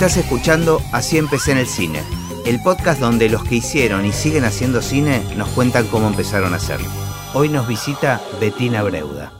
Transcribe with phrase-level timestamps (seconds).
[0.00, 2.02] Estás escuchando Así empecé en el cine,
[2.46, 6.56] el podcast donde los que hicieron y siguen haciendo cine nos cuentan cómo empezaron a
[6.56, 6.88] hacerlo.
[7.34, 9.30] Hoy nos visita Betina Breuda.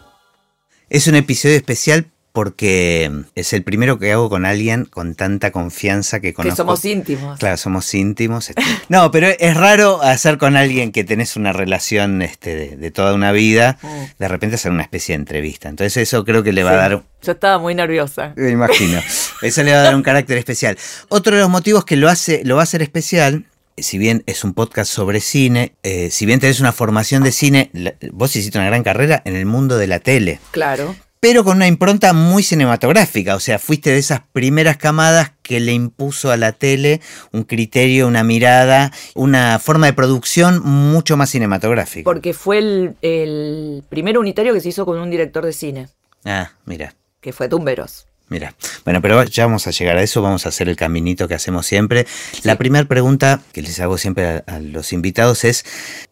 [0.91, 6.21] Es un episodio especial porque es el primero que hago con alguien con tanta confianza
[6.21, 6.53] que conozco.
[6.53, 7.39] Que somos íntimos.
[7.39, 8.51] Claro, somos íntimos.
[8.51, 8.63] este.
[8.89, 13.15] No, pero es raro hacer con alguien que tenés una relación este, de, de toda
[13.15, 14.05] una vida, Mm.
[14.19, 15.69] de repente hacer una especie de entrevista.
[15.69, 18.33] Entonces eso creo que le va a dar Yo estaba muy nerviosa.
[18.37, 19.01] me imagino.
[19.43, 20.77] Eso le va a dar un carácter especial.
[21.09, 23.45] Otro de los motivos que lo hace, lo va a hacer especial,
[23.77, 27.71] si bien es un podcast sobre cine, eh, si bien tenés una formación de cine,
[27.73, 30.95] la- vos hiciste una gran carrera en el mundo de la tele, Claro.
[31.21, 33.35] Pero con una impronta muy cinematográfica.
[33.37, 37.01] O sea, fuiste de esas primeras camadas que le impuso a la tele
[37.33, 42.05] un criterio, una mirada, una forma de producción mucho más cinematográfica.
[42.05, 45.89] Porque fue el, el primer unitario que se hizo con un director de cine,
[46.25, 46.95] Ah, mira.
[47.21, 48.07] que fue Tumberos.
[48.29, 51.35] Mira, bueno, pero ya vamos a llegar a eso, vamos a hacer el caminito que
[51.35, 52.07] hacemos siempre.
[52.45, 55.65] La primera pregunta que les hago siempre a, a los invitados es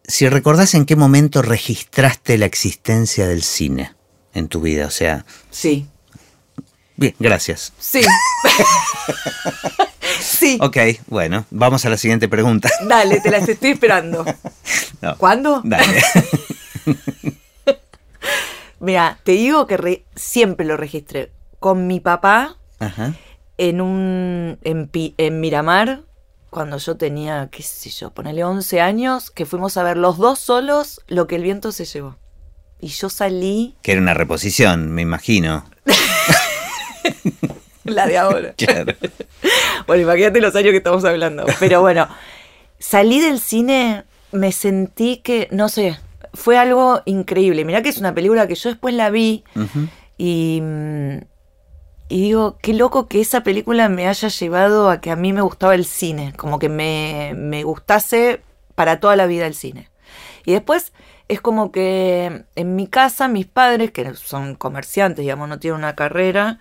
[0.05, 3.93] si recordás en qué momento registraste la existencia del cine
[4.39, 5.85] en tu vida, o sea, Sí.
[6.95, 7.73] bien, gracias.
[7.79, 8.01] Sí.
[10.19, 10.57] sí.
[10.61, 12.69] Ok, bueno, vamos a la siguiente pregunta.
[12.87, 14.25] Dale, te las estoy esperando.
[15.01, 15.61] No, ¿Cuándo?
[15.63, 16.03] Dale.
[18.79, 23.13] Mira, te digo que re- siempre lo registré con mi papá Ajá.
[23.57, 26.03] en un en, en Miramar
[26.49, 30.39] cuando yo tenía, qué sé yo, ponele 11 años, que fuimos a ver los dos
[30.39, 32.15] solos lo que el viento se llevó.
[32.81, 35.65] Y yo salí Que era una reposición, me imagino.
[37.83, 38.53] la de ahora.
[38.57, 38.93] Claro.
[39.87, 41.45] Bueno, imagínate los años que estamos hablando.
[41.59, 42.07] Pero bueno,
[42.77, 45.99] salí del cine, me sentí que, no sé,
[46.33, 47.65] fue algo increíble.
[47.65, 49.43] Mirá que es una película que yo después la vi
[50.17, 50.61] y,
[52.07, 55.41] y digo, qué loco que esa película me haya llevado a que a mí me
[55.41, 58.41] gustaba el cine, como que me, me gustase
[58.75, 59.89] para toda la vida el cine.
[60.45, 60.93] Y después
[61.29, 65.95] es como que en mi casa mis padres, que son comerciantes, digamos, no tienen una
[65.95, 66.59] carrera,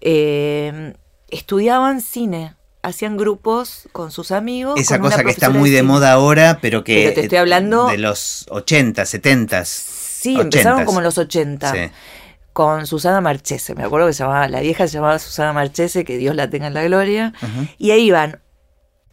[0.00, 0.94] eh,
[1.30, 4.78] estudiaban cine, hacían grupos con sus amigos.
[4.78, 7.86] Esa con cosa que está muy de moda ahora, pero que Pero te estoy hablando-
[7.86, 9.64] de los 80, 70.
[9.64, 11.72] Sí, empezaron como en los 80.
[11.72, 11.90] Sí.
[12.52, 16.18] Con Susana Marchese, me acuerdo que se llamaba, la vieja se llamaba Susana Marchese, que
[16.18, 17.32] Dios la tenga en la gloria.
[17.78, 18.40] Y ahí iban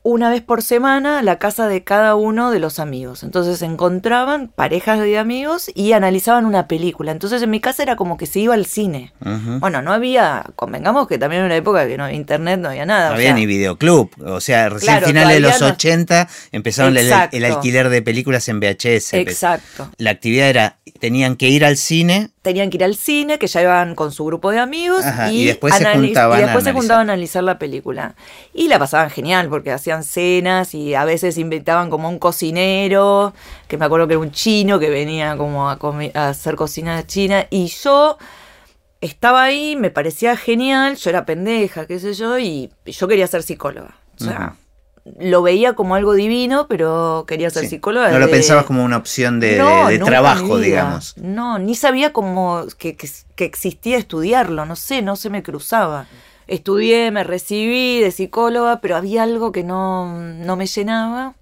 [0.04, 3.22] una vez por semana a la casa de cada uno de los amigos.
[3.24, 7.12] Entonces se encontraban parejas de amigos y analizaban una película.
[7.12, 9.14] Entonces en mi casa era como que se iba al cine.
[9.60, 12.86] Bueno, no había, convengamos que también era una época que no había internet, no había
[12.86, 13.10] nada.
[13.10, 14.10] No había sea, ni videoclub.
[14.26, 18.48] O sea, recién Claro, finales de los no- 80 empezaron el, el alquiler de películas
[18.50, 19.14] en VHS.
[19.14, 19.92] Exacto.
[19.98, 22.32] La actividad era, tenían que ir al cine.
[22.42, 25.44] Tenían que ir al cine, que ya iban con su grupo de amigos Ajá, y,
[25.44, 26.74] y después se juntaban y a después se analizar.
[26.74, 28.16] juntaban a analizar la película.
[28.54, 33.34] Y la pasaban genial porque hacían cenas y a veces invitaban como a un cocinero,
[33.68, 35.78] que me acuerdo que era un chino que venía como a,
[36.16, 38.18] a hacer cocina china y yo
[39.02, 43.44] estaba ahí, me parecía genial, yo era pendeja, qué sé yo, y yo quería ser
[43.44, 43.96] psicóloga.
[44.20, 44.56] O sea,
[45.20, 47.70] lo veía como algo divino, pero quería ser Sí.
[47.70, 48.10] psicóloga.
[48.12, 51.16] No lo pensabas como una opción de, no, trabajo, digamos.
[51.18, 56.08] No, ni sabía cómo que, que- que existía estudiarlo, no sé, no se me cruzaba.
[56.48, 61.34] Estudié, me recibí de psicóloga, pero había algo que no, no me llenaba.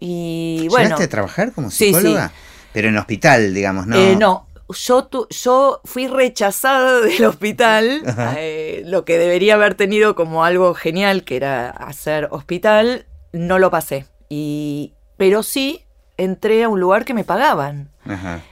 [0.00, 1.84] Y bueno, ¿Llegaste a trabajar como Sí, sí.
[1.94, 2.32] psicóloga?
[2.72, 3.96] Pero en hospital, digamos, ¿no?
[3.96, 8.02] eh, no, yo, tu- yo fui rechazada del hospital,
[8.36, 13.70] eh, lo que debería haber tenido como algo genial, que era hacer hospital, no lo
[13.70, 14.06] pasé.
[14.28, 15.84] Y, pero sí
[16.16, 17.90] entré a un lugar que me pagaban.
[18.04, 18.42] Ajá.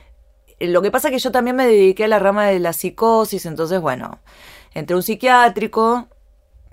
[0.58, 2.72] Eh, Lo que pasa es que yo también me dediqué a la rama de la
[2.72, 4.20] psicosis, entonces, bueno,
[4.74, 6.08] entré a un psiquiátrico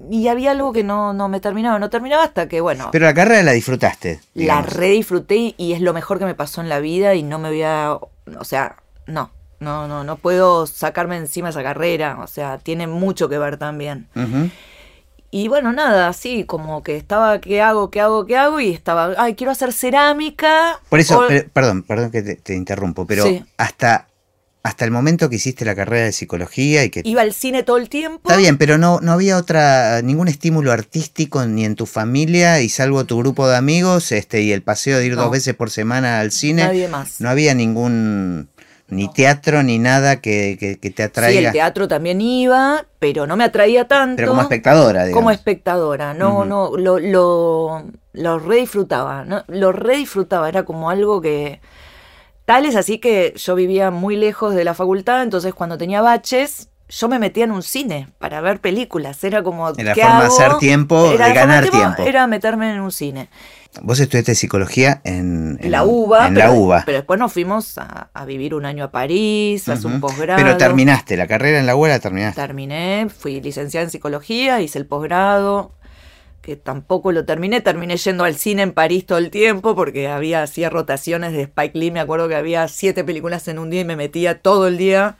[0.09, 3.13] y había algo que no, no me terminaba, no terminaba hasta que, bueno, Pero la
[3.13, 4.19] carrera la disfrutaste.
[4.33, 4.73] la digamos.
[4.73, 7.49] re disfruté y, es lo mejor que me pasó en la vida y no me
[7.49, 8.77] voy a, o sea,
[9.07, 13.57] no, no, no, no puedo sacarme encima esa carrera, o sea, tiene mucho que ver
[13.57, 14.07] también.
[15.35, 18.59] Y bueno, nada, así como que estaba, ¿qué hago, qué hago, qué hago?
[18.59, 20.79] Y estaba, ay, quiero hacer cerámica.
[20.89, 23.43] Por eso, o- pero- perdón, perdón que te, te interrumpo, pero Sí.
[23.57, 24.07] hasta,
[24.61, 27.01] hasta el momento que hiciste la carrera de psicología y que...
[27.03, 28.21] iba al cine todo el tiempo.
[28.29, 32.69] Está bien, pero no, no había otra, ningún estímulo artístico ni en tu familia y
[32.69, 35.23] salvo tu grupo de amigos este y el paseo de ir No.
[35.23, 36.63] dos veces por semana al cine.
[36.63, 37.19] Nadie más.
[37.19, 38.49] No había ningún,
[38.89, 41.47] ni teatro ni nada que, que- que te Sí, atraiga.
[41.49, 44.17] el teatro también iba, pero no me atraía tanto.
[44.17, 45.19] pero como espectadora, digamos.
[45.19, 46.45] Como espectadora, no, Ujú.
[46.45, 47.83] no, lo, lo,
[48.13, 49.43] lo re disfrutaba, ¿no?
[49.47, 51.59] lo re disfrutaba, era como algo que...
[52.45, 56.69] Tal es así que yo vivía muy lejos de la facultad, entonces cuando tenía baches,
[56.95, 59.23] yo me metía en un cine para ver películas.
[59.23, 59.69] Era como.
[59.69, 60.35] Era ¿qué forma hago?
[60.35, 62.03] hacer tiempo, Era de ganar tiempo.
[62.03, 63.29] Era meterme en un cine.
[63.81, 66.27] Vos estudiaste psicología en, en la UBA.
[66.27, 66.83] En pero, la UBA.
[66.85, 70.39] Pero después nos fuimos a, a vivir un año a París, a hacer un posgrado.
[70.43, 72.39] Pero terminaste, la carrera en la UBA la terminaste.
[72.39, 75.71] Terminé, fui licenciada en psicología, hice el posgrado,
[76.43, 77.61] que tampoco lo terminé.
[77.61, 81.79] Terminé yendo al cine en París todo el tiempo porque había, hacía rotaciones de Spike
[81.79, 81.89] Lee.
[81.89, 85.15] Me acuerdo que había siete películas en un día y me metía todo el día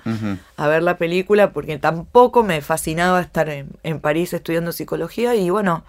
[0.58, 5.34] a ver la película porque tampoco me fascinaba estar en, en París estudiando psicología.
[5.34, 5.86] Y bueno,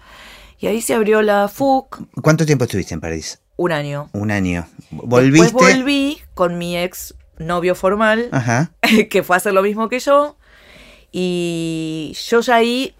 [0.57, 3.41] y ahí se abrió la FUC ¿Cuánto tiempo estuviste en París?
[3.57, 4.09] un año.
[4.13, 4.67] Un año.
[4.89, 5.43] ¿Volviste?
[5.43, 8.29] Después volví con mi ex novio formal.
[8.31, 8.71] Ajá.
[9.09, 10.37] que fue a hacer lo mismo que yo.
[11.11, 12.95] Y yo ya ahí,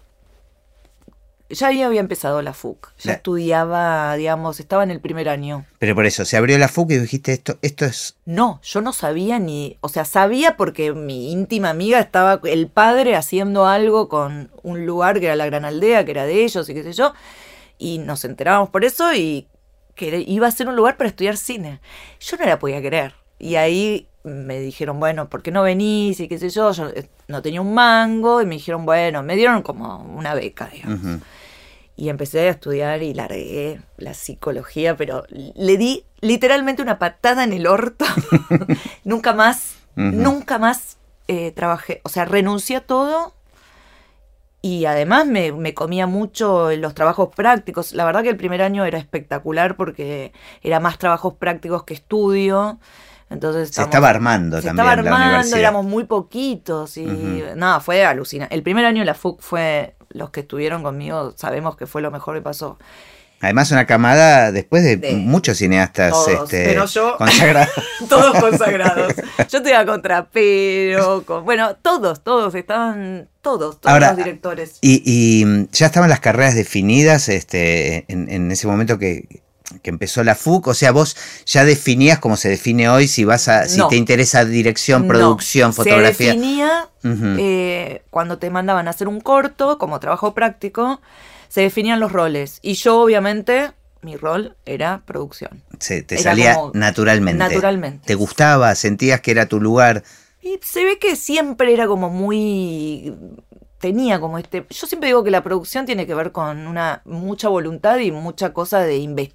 [1.50, 2.92] ya había empezado la FUC.
[2.98, 5.64] Ya La- estudiaba, digamos, estaba en el primer año.
[5.78, 8.16] Pero por eso, se abrió la FUC y dijiste esto, esto es.
[8.24, 13.16] No, yo no sabía ni, o sea, sabía porque mi íntima amiga estaba, el padre
[13.16, 16.74] haciendo algo con un lugar que era la Gran Aldea, que era de ellos y
[16.74, 17.12] qué sé yo,
[17.78, 19.46] y nos enterábamos por eso y
[19.94, 21.80] que iba a ser un lugar para estudiar cine.
[22.20, 23.14] Yo no la podía creer.
[23.38, 26.18] Y ahí me dijeron, bueno, ¿por qué no venís?
[26.20, 29.36] Y qué sé yo, yo eh, no tenía un mango y me dijeron, bueno, me
[29.36, 31.00] dieron como una beca, digamos.
[31.00, 31.20] Ujú.
[31.96, 37.52] Y empecé a estudiar y largué la psicología, pero le di literalmente una patada en
[37.52, 38.04] el orto.
[39.04, 42.02] nunca más, nunca más eh, trabajé.
[42.04, 43.32] O sea, renuncié a todo
[44.60, 47.92] y además me, me comía mucho en los trabajos prácticos.
[47.92, 50.32] La verdad que el primer año era espectacular porque
[50.62, 52.78] era más trabajos prácticos que estudio.
[53.28, 58.54] Entonces Se estaba armando se también estaba armando, éramos muy poquitos y nada, fue alucinante.
[58.54, 62.10] El primer año de la FUC fue, los que estuvieron conmigo sabemos que fue lo
[62.10, 62.78] mejor que pasó.
[63.40, 67.68] Además, una camada después de, De muchos cineastas todos, este, pero yo- consagrados.
[68.08, 69.12] Todos consagrados.
[69.50, 74.78] Yo te iba con, bueno, todos, todos, estaban todos, todos Ahora, los directores.
[74.80, 79.42] Y, y, mm, ya estaban las carreras definidas este, en, en ese momento que,
[79.82, 80.68] que empezó la FUC.
[80.68, 81.16] O sea, vos
[81.46, 83.88] ya definías como se define hoy si vas a, si No.
[83.88, 86.32] te interesa dirección, No, producción, fotografía.
[86.32, 86.88] Se definía
[87.38, 91.00] eh, cuando te mandaban a hacer un corto como trabajo práctico,
[91.48, 92.58] se definían los roles.
[92.62, 93.72] Y yo, obviamente,
[94.02, 95.62] mi rol era producción.
[95.80, 97.38] Se- te era salía naturalmente.
[97.38, 98.06] naturalmente.
[98.06, 98.74] ¿Te gustaba?
[98.74, 100.02] ¿Sentías que era tu lugar?
[100.42, 103.14] Y se ve que siempre era como muy
[103.78, 107.48] tenía como este yo siempre digo que la producción tiene que ver con una mucha
[107.48, 109.34] voluntad y mucha cosa de inves-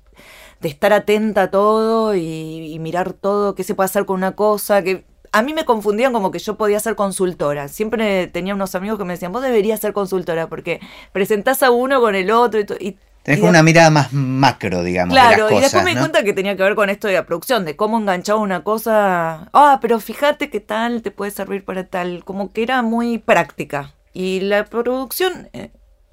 [0.61, 4.33] de estar atenta a todo y, y mirar todo qué se puede hacer con una
[4.33, 7.67] cosa que a mí me confundían como que yo podía ser consultora.
[7.69, 10.79] Siempre tenía unos amigos que me decían, vos deberías ser consultora porque
[11.13, 15.21] presentás a uno con el otro y, y- Tenés una mirada más macro, digamos, de
[15.21, 16.01] Claro, y después me di ¿no?
[16.01, 19.47] cuenta que tenía que ver con esto de la producción, de cómo enganchaba una cosa.
[19.53, 22.23] Ah, pero fíjate qué tal te puede servir para tal.
[22.25, 23.93] Como que era muy práctica.
[24.11, 25.69] Y la producción eh,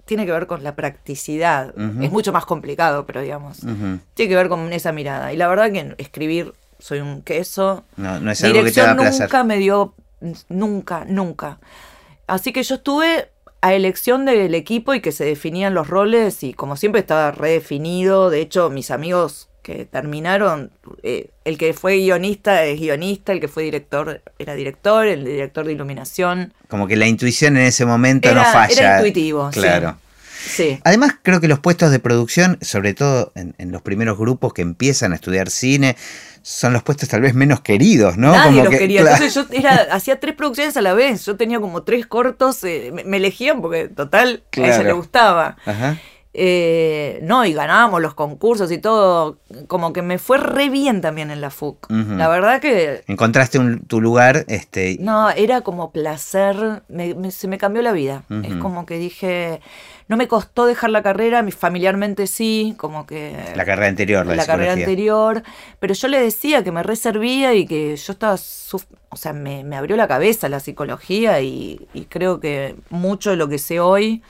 [0.08, 1.74] tiene que ver con la practicidad.
[2.00, 3.58] Es mucho más complicado, pero digamos.
[4.14, 5.34] Tiene que ver con esa mirada.
[5.34, 7.84] Y la verdad que escribir, soy un queso.
[7.96, 9.20] No, no es algo que te da Dirección placer.
[9.20, 9.94] nunca me dio,
[10.48, 11.60] nunca, nunca.
[12.26, 13.28] Así que yo estuve
[13.60, 18.30] a elección del equipo y que se definían los roles y como siempre estaba redefinido.
[18.30, 20.70] De hecho, mis amigos que terminaron,
[21.02, 25.66] eh, el que fue guionista es guionista, el que fue director era director, el director
[25.66, 26.54] de iluminación.
[26.68, 28.72] Como que la intuición en ese momento Era, no falla.
[28.74, 29.60] era intuitivo, sí.
[29.60, 29.98] Claro.
[30.40, 30.78] Sí.
[30.84, 34.62] Además, creo que los puestos de producción, sobre todo en, en los primeros grupos que
[34.62, 35.96] empiezan a estudiar cine,
[36.40, 38.32] son los puestos tal vez menos queridos, ¿no?
[38.32, 39.00] Nadie Como los que- quería.
[39.02, 39.22] claro.
[39.24, 41.26] Entonces yo era, hacía tres producciones a la vez.
[41.26, 42.64] Yo tenía como tres cortos.
[42.64, 45.56] eh, me, me elegían porque, total, a ella le gustaba.
[45.66, 45.98] Ajá.
[46.34, 49.38] Eh, no, y ganábamos los concursos y todo.
[49.66, 51.86] Como que me fue re bien también en la FUC.
[51.90, 53.02] La verdad que.
[53.08, 56.82] Encontraste un- tu lugar, este, No, era como placer.
[56.88, 58.24] me- me- se me cambió la vida.
[58.44, 59.60] Es como que dije.
[60.08, 63.36] No me costó dejar la carrera, mi- familiarmente sí, como que.
[63.54, 65.42] la carrera anterior, la, la carrera anterior,
[65.80, 69.64] pero yo le decía que me reservía y que yo estaba, suf- o sea, me,
[69.64, 73.80] me abrió la cabeza la psicología y, y creo que mucho de lo que sé
[73.80, 74.22] hoy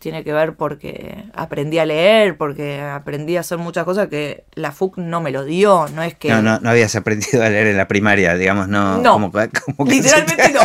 [0.00, 4.72] tiene que ver porque aprendí a leer, porque aprendí a hacer muchas cosas que la
[4.72, 6.28] FUC no me lo dio, no es que...
[6.30, 8.98] No, no, no habías aprendido a leer en la primaria, digamos, no.
[8.98, 9.12] No.
[9.12, 10.60] como que- como que Literalmente no.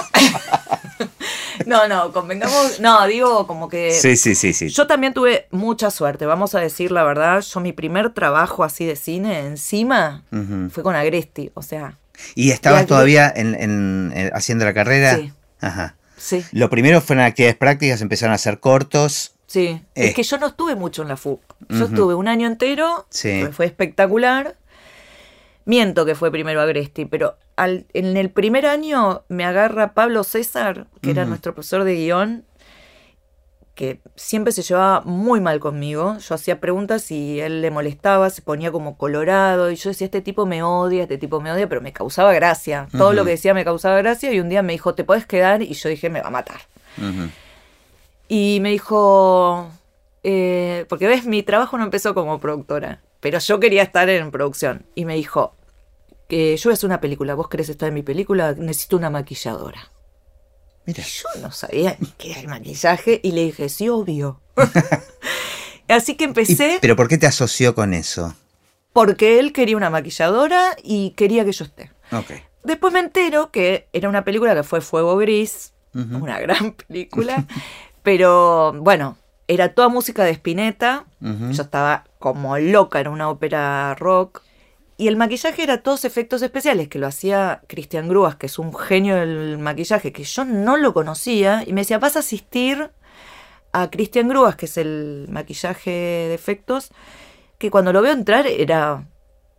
[1.75, 3.91] No, no, convengamos, no, digo como que...
[3.91, 4.69] Sí, sí, sí, sí.
[4.69, 7.41] Yo también tuve mucha suerte, vamos a decir la verdad.
[7.41, 10.23] Yo mi primer trabajo así de cine encima
[10.71, 11.97] fue con Agresti, o sea,
[12.33, 15.15] ¿Y estabas y todavía en, en- en- haciendo la carrera?
[15.17, 15.33] Sí.
[15.61, 15.95] Ajá.
[16.17, 19.33] sí, Lo primero fueron actividades prácticas, empezaron a hacer cortos.
[19.47, 19.81] sí.
[19.95, 20.07] Eh.
[20.07, 21.41] Es que yo no estuve mucho en la FUC.
[21.69, 23.45] Yo estuve un año entero, Sí.
[23.51, 24.55] fue espectacular.
[25.65, 30.87] Miento que fue primero Agresti, pero al- en el primer año me agarra Pablo César,
[31.01, 32.45] que era nuestro profesor de guion,
[33.73, 36.17] que siempre se llevaba muy mal conmigo.
[36.19, 40.21] Yo hacía preguntas y él le molestaba, se ponía como colorado y yo decía, este
[40.21, 42.87] tipo me odia, este tipo me odia, pero me causaba gracia.
[42.97, 45.61] Todo lo que decía me causaba gracia y un día me dijo, ¿te puedes quedar?
[45.61, 46.61] Y yo dije, me va a matar.
[48.27, 49.67] Y me dijo,
[50.23, 54.85] eh, porque ves, mi trabajo no empezó como productora, pero yo quería estar en producción.
[54.93, 55.55] Y me dijo,
[56.29, 59.09] que yo voy a hacer una película, vos querés estar en mi película, necesito una
[59.09, 59.89] maquilladora.
[60.85, 61.03] Mira.
[61.03, 64.41] Yo no sabía ni qué era el maquillaje y le dije, sí, obvio.
[65.87, 68.35] Así que ¿Y- empecé ¿Pero por qué te asoció con eso?
[68.93, 71.91] porque él quería una maquilladora y quería que yo esté.
[72.63, 77.45] Después me entero que era una película que fue Fuego Gris, una gran película,
[78.03, 79.17] pero bueno,
[79.47, 84.41] era toda música de Spinetta, yo estaba como loca, era una ópera rock,
[84.97, 88.75] y el maquillaje era todos efectos especiales, que lo hacía Cristian Grúas, que es un
[88.75, 92.89] genio del maquillaje, que yo no lo conocía, y me decía, vas a asistir
[93.73, 96.89] a Cristian Grúas, que es el maquillaje de efectos,
[97.59, 99.07] que cuando lo veo entrar era...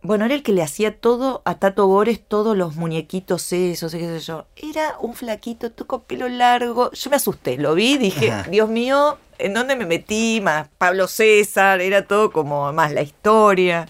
[0.01, 3.99] Bueno, era el que le hacía todo a Tato Bores, todos los muñequitos esos, y
[3.99, 4.45] qué sé yo.
[4.55, 6.91] Era un flaquito, tú con pelo largo.
[6.91, 8.31] Yo me asusté, lo vi, dije.
[8.49, 10.39] Dios mío, ¿en dónde me metí?
[10.41, 13.87] Más Pablo César, era todo como más la historia.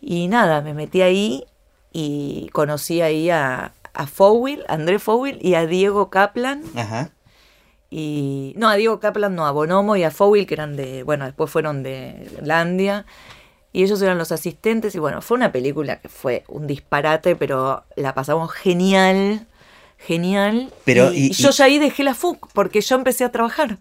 [0.00, 1.44] Y nada, me metí ahí
[1.92, 6.62] y conocí ahí a, a Fowil, a André Fowil y a Diego Kaplan.
[6.76, 7.10] Ajá.
[7.90, 11.24] Y no, a Diego Kaplan, no, a Bonomo y a Fowil, que eran de, bueno,
[11.24, 13.04] después fueron de Landia.
[13.72, 14.94] Y ellos eran los asistentes.
[14.94, 19.46] Y bueno, fue una película que fue un disparate, pero la pasamos genial,
[19.98, 20.72] genial.
[20.84, 23.32] Pero, y, y- y yo y- ya ahí dejé la FUC, porque yo empecé a
[23.32, 23.78] trabajar.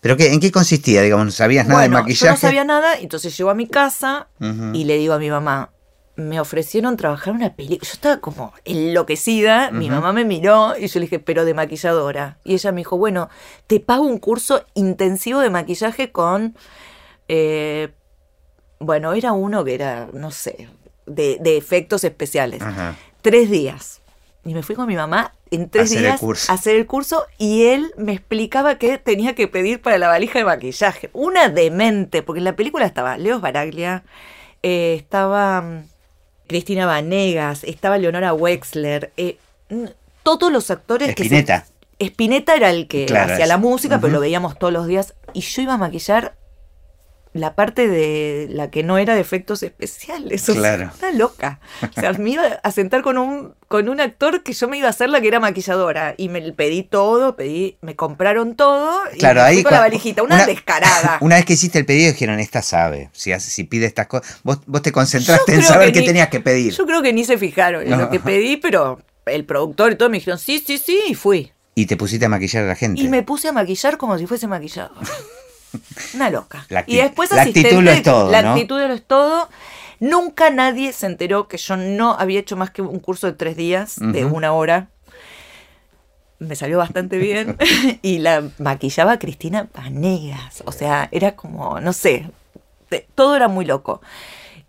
[0.00, 1.02] ¿Pero qué, en qué consistía?
[1.02, 2.24] Digamos, ¿no sabías nada bueno, de maquillaje?
[2.26, 4.28] yo no sabía nada, entonces llego a mi casa
[4.72, 5.70] y le digo a mi mamá,
[6.16, 7.86] me ofrecieron trabajar en una película.
[7.88, 9.70] Yo estaba como enloquecida.
[9.70, 12.38] Mi mamá me miró y yo le dije, pero de maquilladora.
[12.44, 13.28] Y ella me dijo, bueno,
[13.66, 16.54] te pago un curso intensivo de maquillaje con.
[17.28, 17.88] eh,
[18.80, 20.68] bueno, era uno que era, no sé,
[21.06, 22.62] de, de efectos especiales.
[23.20, 24.00] Tres días.
[24.44, 27.92] Y me fui con mi mamá en tres Hacer días hacer el curso y él
[27.96, 31.10] me explicaba qué tenía que pedir para la valija de maquillaje.
[31.12, 34.04] Una demente, porque en la película estaba Leo Baraglia,
[34.62, 35.84] eh, estaba mm,
[36.46, 39.38] Cristina Vanegas, estaba Leonora Wexler, eh,
[40.22, 41.22] todos los actores que...
[41.22, 41.66] se- Spinetta.
[41.98, 45.14] Spinetta era el que Claro, hacía la música, pero lo veíamos todos los días.
[45.34, 46.34] Y yo iba a maquillar
[47.32, 50.42] la parte de la que no era de efectos especiales.
[50.48, 50.90] O sea, Claro.
[50.98, 51.60] una loca.
[51.96, 54.88] O sea, me iba a sentar con un, con un actor que yo me iba
[54.88, 56.14] a hacer la que era maquilladora.
[56.16, 58.98] Y me pedí todo, pedí, me compraron todo.
[59.14, 61.18] Y Claro, me ahí fui con la valijita, una, descarada.
[61.22, 64.40] Una vez que hiciste el pedido dijeron, esta sabe, si, hace, si pide estas cosas,
[64.42, 66.72] vos, vos te concentraste en saber qué tenías que pedir.
[66.72, 67.96] Yo creo que ni se fijaron en No.
[67.98, 71.52] lo que pedí, pero el productor y todo me dijeron, sí, sí, sí, y fui.
[71.76, 73.00] Y te pusiste a maquillar a la gente.
[73.00, 74.90] Y me puse a maquillar como si fuese maquillador.
[76.14, 76.66] Una loca.
[76.68, 78.50] La y después la actitud lo es todo, La ¿no?
[78.50, 79.48] actitud lo es todo.
[80.00, 83.56] Nunca nadie se enteró que yo no había hecho más que un curso de tres
[83.56, 84.88] días, de una hora.
[86.38, 87.56] Me salió bastante bien.
[88.02, 90.62] y la maquillaba Cristina Vanegas.
[90.64, 92.30] O sea, era como, no sé,
[93.14, 94.00] todo era muy loco.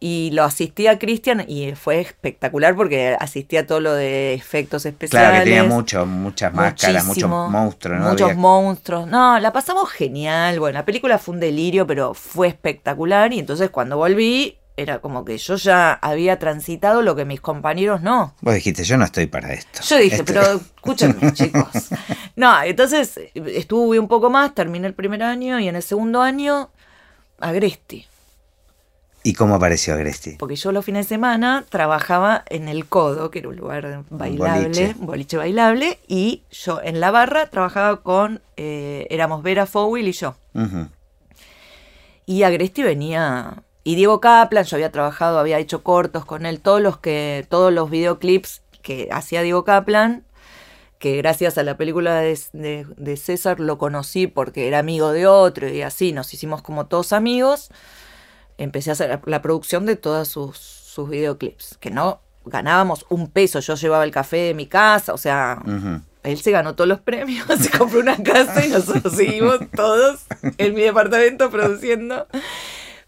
[0.04, 4.84] Y lo asistí a Cristian y fue espectacular porque asistí a todo lo de efectos
[4.88, 5.30] especiales.
[5.30, 8.10] Claro, que tenía mucho, muchas máscaras, muchos monstruos, ¿no?
[8.10, 9.06] Muchos Había- monstruos.
[9.08, 10.60] No, la pasamos genial.
[10.60, 13.32] Bueno, la película fue un delirio, pero fue espectacular.
[13.32, 18.02] Y entonces cuando volví, era como que yo ya había transitado lo que mis compañeros
[18.02, 18.34] no.
[18.42, 19.82] Vos dijiste, yo no estoy para esto.
[19.84, 21.90] Yo dije, Esto- pero escúchenme, chicos.
[22.36, 26.72] No, entonces estuve un poco más, terminé el primer año y en el segundo año,
[27.40, 28.08] Agresti.
[29.24, 30.32] ¿Y cómo apareció Agresti?
[30.40, 34.64] Porque yo los fines de semana trabajaba en el Codo, que era un lugar bailable,
[34.64, 34.96] boliche.
[35.00, 40.12] un boliche bailable, y yo en la barra trabajaba con, eh, éramos Vera Fowil y
[40.14, 40.36] yo.
[40.56, 40.88] Ujú.
[42.26, 46.82] Y Agresti venía, y Diego Kaplan, yo había trabajado, había hecho cortos con él, todos
[46.82, 50.24] los que, todos los videoclips que hacía Diego Kaplan,
[50.98, 55.26] que gracias a la película de, de- de César lo conocí porque era amigo de
[55.28, 57.70] otro y así nos hicimos como todos amigos.
[58.62, 63.60] Empecé a hacer la, producción de todos sus, sus videoclips, que no ganábamos un peso,
[63.60, 65.62] yo llevaba el café de mi casa, o sea,
[66.22, 70.26] él se ganó todos los premios, se compró una casa y nosotros seguimos todos
[70.58, 72.28] en mi departamento produciendo.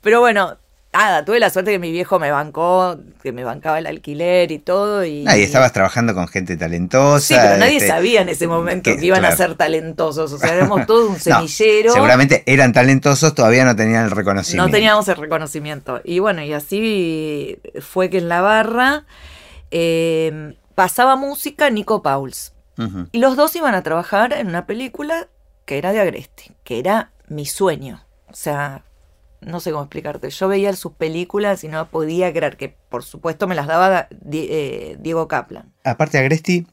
[0.02, 0.58] Pero bueno,
[0.94, 4.60] nada, tuve la suerte que mi viejo me bancó, que me bancaba el alquiler y
[4.60, 5.04] todo.
[5.04, 7.20] Y, Ah, y estabas trabajando con gente talentosa.
[7.26, 10.32] Sí, pero nadie este, sabía en ese momento que, que- iban a ser talentosos.
[10.32, 11.94] O sea, éramos todos un No, semillero.
[11.94, 14.66] seguramente eran talentosos, todavía no tenían el reconocimiento.
[14.68, 16.02] No teníamos el reconocimiento.
[16.04, 19.06] Y bueno, y así fue que en la barra
[19.72, 22.54] eh, pasaba música Nico Pauls.
[23.12, 25.28] Y los dos iban a trabajar en una película
[25.66, 28.04] que era de Agresti, que era mi sueño.
[28.28, 28.84] O sea,
[29.46, 30.30] no sé cómo explicarte.
[30.30, 34.98] Yo veía sus películas y no podía creer que, por supuesto, me las daba eh,
[35.00, 35.72] Diego Kaplan.
[35.84, 36.66] Aparte, Agresti.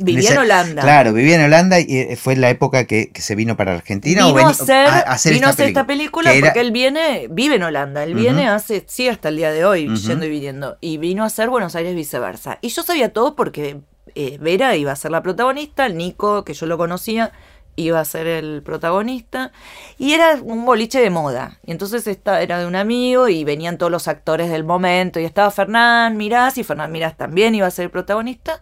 [0.00, 0.80] Vivía en Holanda.
[0.82, 4.26] Claro, vivía en Holanda y eh, fue la época que, que se vino para Argentina.
[4.28, 7.26] Vino o a hacer, hacer vino a esta hacer esta película era- porque él viene,
[7.30, 10.78] vive en Holanda, él viene hace, sí, hasta el día de hoy, yendo y viniendo,
[10.80, 12.58] y vino a hacer Buenos Aires viceversa.
[12.60, 13.80] Y yo sabía todo porque
[14.14, 17.32] eh, Vera iba a ser la protagonista, Nico, que yo lo conocía,
[17.78, 19.52] iba a ser el protagonista,
[19.98, 21.58] y era un boliche de moda.
[21.64, 25.24] Y entonces esta era de un amigo y venían todos los actores del momento, y
[25.24, 28.60] estaba Fernán Mirás, y Fernán Mirás también iba a ser el protagonista.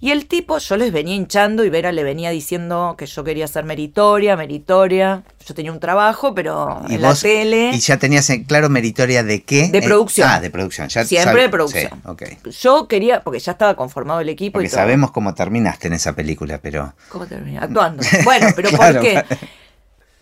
[0.00, 3.48] Y el tipo, yo les venía hinchando y Vera le venía diciendo que yo quería
[3.48, 5.24] ser meritoria, meritoria.
[5.44, 7.70] Yo tenía un trabajo, pero en la tele.
[7.74, 9.68] Y ya tenías en claro meritoria de qué?
[9.70, 10.28] De Eh, producción.
[10.30, 10.88] ah, de producción.
[10.88, 11.90] Ya Siempre sabe- de producción.
[11.92, 12.22] Sí, ok.
[12.60, 14.78] Yo quería, porque ya estaba conformado el equipo Porque y todo.
[14.80, 16.94] sabemos cómo terminaste en esa película, pero.
[17.08, 17.58] ¿Cómo terminé?
[17.58, 18.02] Actuando.
[18.22, 19.00] Bueno, pero Claro.
[19.00, 19.24] ¿por qué?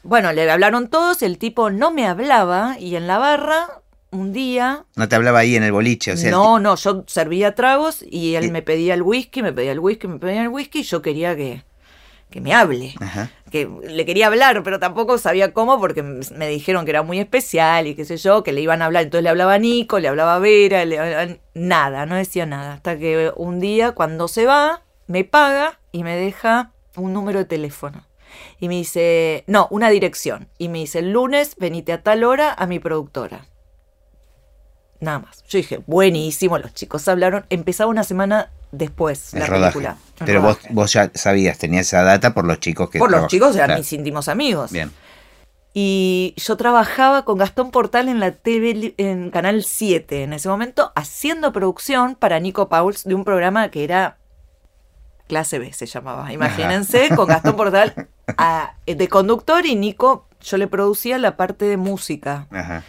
[0.02, 3.66] Bueno, le hablaron todos, el tipo no me hablaba y en la barra,
[4.16, 6.30] un día, No te hablaba ahí en el boliche, o sea.
[6.30, 8.50] no, no, yo servía tragos y él Eh.
[8.50, 11.35] me pedía el whisky, me pedía el whisky, me pedía el whisky y yo quería
[11.37, 11.62] que,
[12.30, 12.94] que me hable.
[13.00, 13.30] Ajá.
[13.50, 17.87] que le quería hablar, pero tampoco sabía cómo porque me dijeron que era muy especial
[17.87, 19.04] y qué sé yo, que le iban a hablar.
[19.04, 22.75] Entonces le hablaba a Nico, le hablaba a Vera, le hablaba- nada, no decía nada.
[22.75, 27.44] Hasta que un día, cuando se va, me paga y me deja un número de
[27.44, 28.04] teléfono.
[28.58, 30.49] Y me dice, no, una dirección.
[30.58, 33.46] Y me dice, el lunes venite a tal hora a mi productora.
[35.00, 35.42] Nada más.
[35.48, 37.44] Yo dije, buenísimo, los chicos hablaron.
[37.50, 39.72] Empezaba una semana después El la rodaje.
[39.74, 39.96] película.
[40.20, 40.74] el Pero vos, rodaje.
[40.74, 43.80] vos ya sabías, tenías esa data por los chicos que Por los chicos eran Claro.
[43.80, 44.72] mis íntimos amigos.
[44.72, 44.90] Bien.
[45.78, 50.90] Y yo trabajaba con Gastón Portal en la TV, en Canal 7 en ese momento,
[50.94, 54.16] haciendo producción para Nico Pauls de un programa que era
[55.28, 56.32] Clase B, se llamaba.
[56.32, 61.76] Imagínense, con Gastón Portal a- de conductor y Nico, yo le producía la parte de
[61.76, 62.46] música.
[62.50, 62.82] Ajá.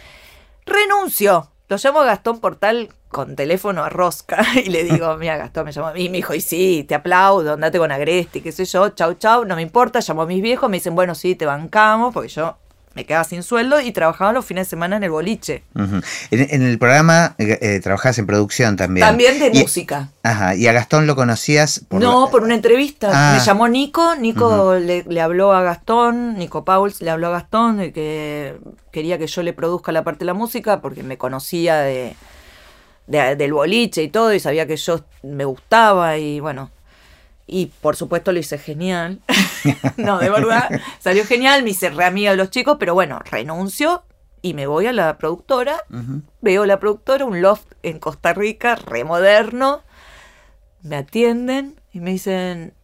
[0.64, 1.50] Renunció.
[1.68, 5.72] Lo llamo a Gastón Portal con teléfono a rosca y le digo, mira, Gastón me
[5.72, 6.08] llamó a mí.
[6.08, 9.54] Me dijo, y sí, te aplaudo, andate con Agresti, qué sé yo, chau, chau, no
[9.54, 10.00] me importa.
[10.00, 12.56] Llamó a mis viejos, me dicen, bueno, sí, te bancamos, porque yo
[12.98, 15.62] me quedaba sin sueldo y trabajaba los fines de semana en el boliche.
[15.76, 19.06] En, en el programa eh, eh, trabajás en producción también.
[19.06, 20.08] También de Y- música.
[20.24, 20.56] Ajá.
[20.56, 21.84] ¿Y a Gastón lo conocías?
[21.90, 23.10] no, la- por una entrevista.
[23.12, 23.36] Ah.
[23.38, 27.76] Me llamó Nico, Nico le, le habló a Gastón, Nico Pauls le habló a Gastón
[27.76, 28.56] de que
[28.90, 32.16] quería que yo le produzca la parte de la música porque me conocía de,
[33.06, 36.70] de- del boliche y todo y sabía que yo me gustaba y bueno.
[37.50, 39.20] Y por supuesto lo hice genial.
[39.96, 40.68] no, de verdad.
[41.00, 44.04] Salió genial, me hice re amiga de los chicos, pero bueno, renuncio
[44.42, 45.82] y me voy a la productora.
[45.90, 46.22] Ujú.
[46.42, 49.82] Veo la productora, un loft en Costa Rica, re moderno.
[50.82, 52.74] Me atienden y me dicen,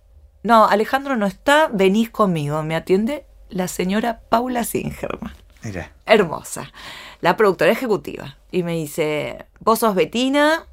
[0.42, 2.62] no, Alejandro no está, venís conmigo.
[2.62, 5.92] Me atiende la señora Paula Singerman, Mira.
[6.07, 6.72] hermosa,
[7.20, 8.38] la productora ejecutiva.
[8.50, 10.66] Y me dice, vos sos Betina.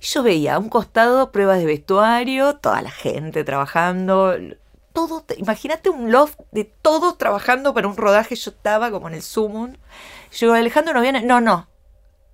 [0.00, 4.34] Y yo veía a un costado pruebas de vestuario, toda la gente trabajando.
[4.92, 8.34] Todo, imagínate un loft de todos trabajando para un rodaje.
[8.36, 9.74] Yo estaba como en el sumum.
[10.32, 11.22] Yo Alejandro no viene.
[11.22, 11.68] No, no.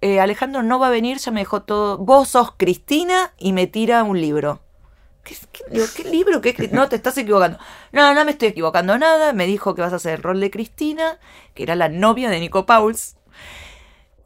[0.01, 1.99] Eh, Alejandro no va a venir, ya me dejó todo.
[1.99, 4.61] Vos sos Cristina y me tira un libro.
[5.25, 5.65] ¿Qué, qué-
[5.97, 6.41] ¿qué libro?
[6.41, 7.59] ¿Qué, no, te estás equivocando.
[7.93, 9.33] No, no me estoy equivocando nada.
[9.33, 11.19] Me dijo que vas a hacer el rol de Cristina,
[11.55, 13.17] que era la novia de Nico Pauls.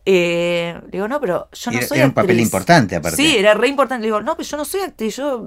[0.09, 3.17] Eh, le digo, no, pero yo no Era- soy era un papel importante, aparte.
[3.17, 4.03] Sí, era re importante.
[4.03, 5.45] Le digo, no, pero yo no soy actriz, yo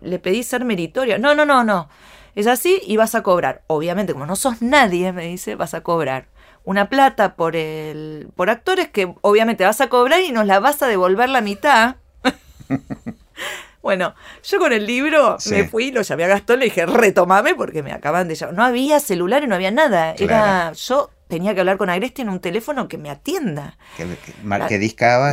[0.00, 1.16] le pedí ser meritoria.
[1.16, 1.88] No, no, no, no.
[2.34, 3.62] Es así y vas a cobrar.
[3.68, 6.26] Obviamente, como no sos nadie, me dice, vas a cobrar
[6.64, 10.82] una plata por el por actores que obviamente vas a cobrar y nos la vas
[10.82, 11.96] a devolver la mitad.
[13.82, 15.54] bueno, yo con el libro Sí.
[15.54, 18.54] me fui, lo llamé a Gastón, le dije, retomame porque me acaban de llamar.
[18.54, 20.14] No había celulares, no había nada.
[20.18, 23.78] Era, yo tenía que hablar con Agresti en un teléfono que me atienda.
[23.96, 24.34] Que, que.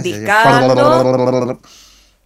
[0.02, 1.60] Discando.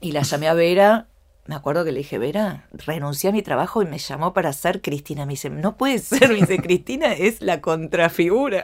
[0.03, 1.07] Y la llamé a Vera.
[1.45, 4.81] Me acuerdo que le dije, Vera, renuncié a mi trabajo y me llamó para ser
[4.81, 5.25] Cristina.
[5.25, 6.29] Me dice, no puede ser.
[6.29, 8.63] Me dice, Cristina es la contrafigura.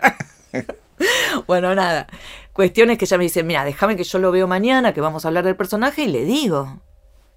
[1.47, 2.07] bueno, nada.
[2.53, 5.27] Cuestiones que ella me dice, mira, déjame que yo lo veo mañana, que vamos a
[5.27, 6.81] hablar del personaje, y le digo.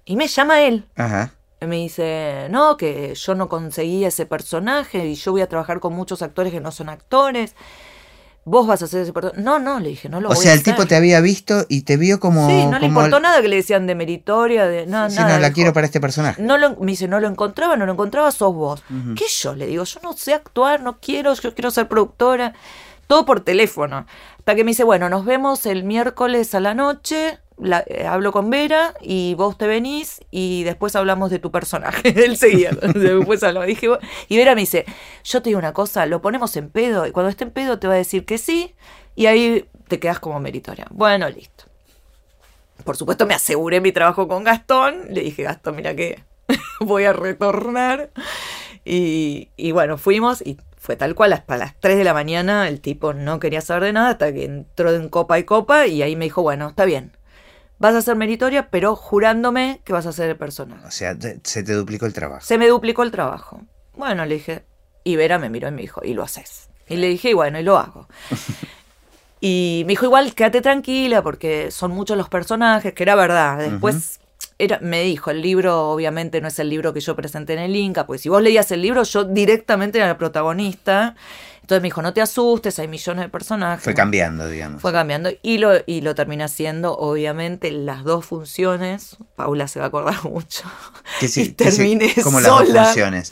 [0.03, 0.85] Y me llama él.
[0.95, 1.33] Ajá.
[1.67, 5.93] Me dice, no, que yo no conseguí ese personaje y yo voy a trabajar con
[5.93, 7.55] muchos actores que no son actores.
[8.45, 9.39] vos vas a hacer ese personaje.
[9.43, 10.87] No, no, le dije, no lo O voy sea, a el tipo hacer.
[10.89, 12.47] te había visto y te vio como.
[12.49, 15.35] Sí, no le importó nada que le decían de meritoria, de no, Sí, nada.
[15.35, 16.41] no, la dijo, quiero para este personaje.
[16.41, 18.83] No lo, me dice, no lo encontraba, no lo encontraba, sos vos.
[19.15, 19.53] ¿Qué yo?
[19.53, 22.53] Le digo, yo no sé actuar, no quiero, yo quiero ser productora.
[23.05, 24.07] Todo por teléfono.
[24.39, 28.31] Hasta que me dice, bueno, nos vemos el miércoles a la noche, la- eh, hablo
[28.31, 32.09] con Vera y vos te venís y después hablamos de tu personaje.
[32.25, 33.41] Él seguía, después.
[33.65, 33.87] Dije,
[34.27, 34.85] y Vera me dice,
[35.23, 37.87] yo te digo una cosa, lo ponemos en pedo y cuando esté en pedo te
[37.87, 38.75] va a decir que sí
[39.15, 40.87] y ahí te quedas como meritoria.
[40.89, 41.65] Bueno, listo.
[42.83, 45.05] Por supuesto me aseguré mi trabajo con Gastón.
[45.09, 46.23] Le dije, Gastón, mira que
[46.79, 48.09] voy a retornar.
[48.83, 52.81] Y, y bueno, fuimos y fue tal cual, hasta las 3 de la mañana el
[52.81, 56.15] tipo no quería saber de nada hasta que entró en copa y copa y ahí
[56.15, 57.11] me dijo, bueno, está bien,
[57.81, 60.85] vas a ser meritoria, pero jurándome que vas a ser el personaje.
[60.87, 62.45] O sea, te- se te duplicó el trabajo.
[62.45, 63.61] Se me duplicó el trabajo.
[63.95, 64.63] Bueno, le dije,
[65.03, 66.69] y Vera me miró y me dijo, y lo haces.
[66.87, 68.07] Y le dije, y bueno, y lo hago.
[69.43, 73.57] Y me dijo, igual, quédate tranquila, porque son muchos los personajes, que era verdad.
[73.57, 74.19] Después
[74.59, 77.75] era, me dijo, el libro obviamente no es el libro que yo presenté en el
[77.75, 81.15] Inca, pues si vos leías el libro, yo directamente era la protagonista.
[81.71, 83.81] Entonces me dijo, no te asustes, hay millones de personajes.
[83.81, 84.81] Fue cambiando, digamos.
[84.81, 89.15] Fue cambiando y lo, y lo terminé haciendo, obviamente, las dos funciones.
[89.37, 90.63] Paula se va a acordar mucho.
[91.21, 93.31] ¿Qué sí- y sí- terminé como las dos funciones.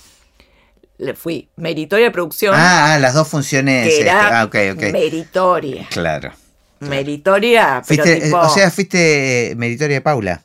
[0.99, 3.83] Le fui meritoria de producción, Ah, ah, las dos funciones.
[3.87, 4.81] que este, era ah, ok, ok.
[4.93, 5.85] meritoria.
[5.89, 6.31] Claro.
[6.79, 10.43] Meritoria, pero Fuiste, eh, tipo, O sea, fuiste eh, meritoria de Paula.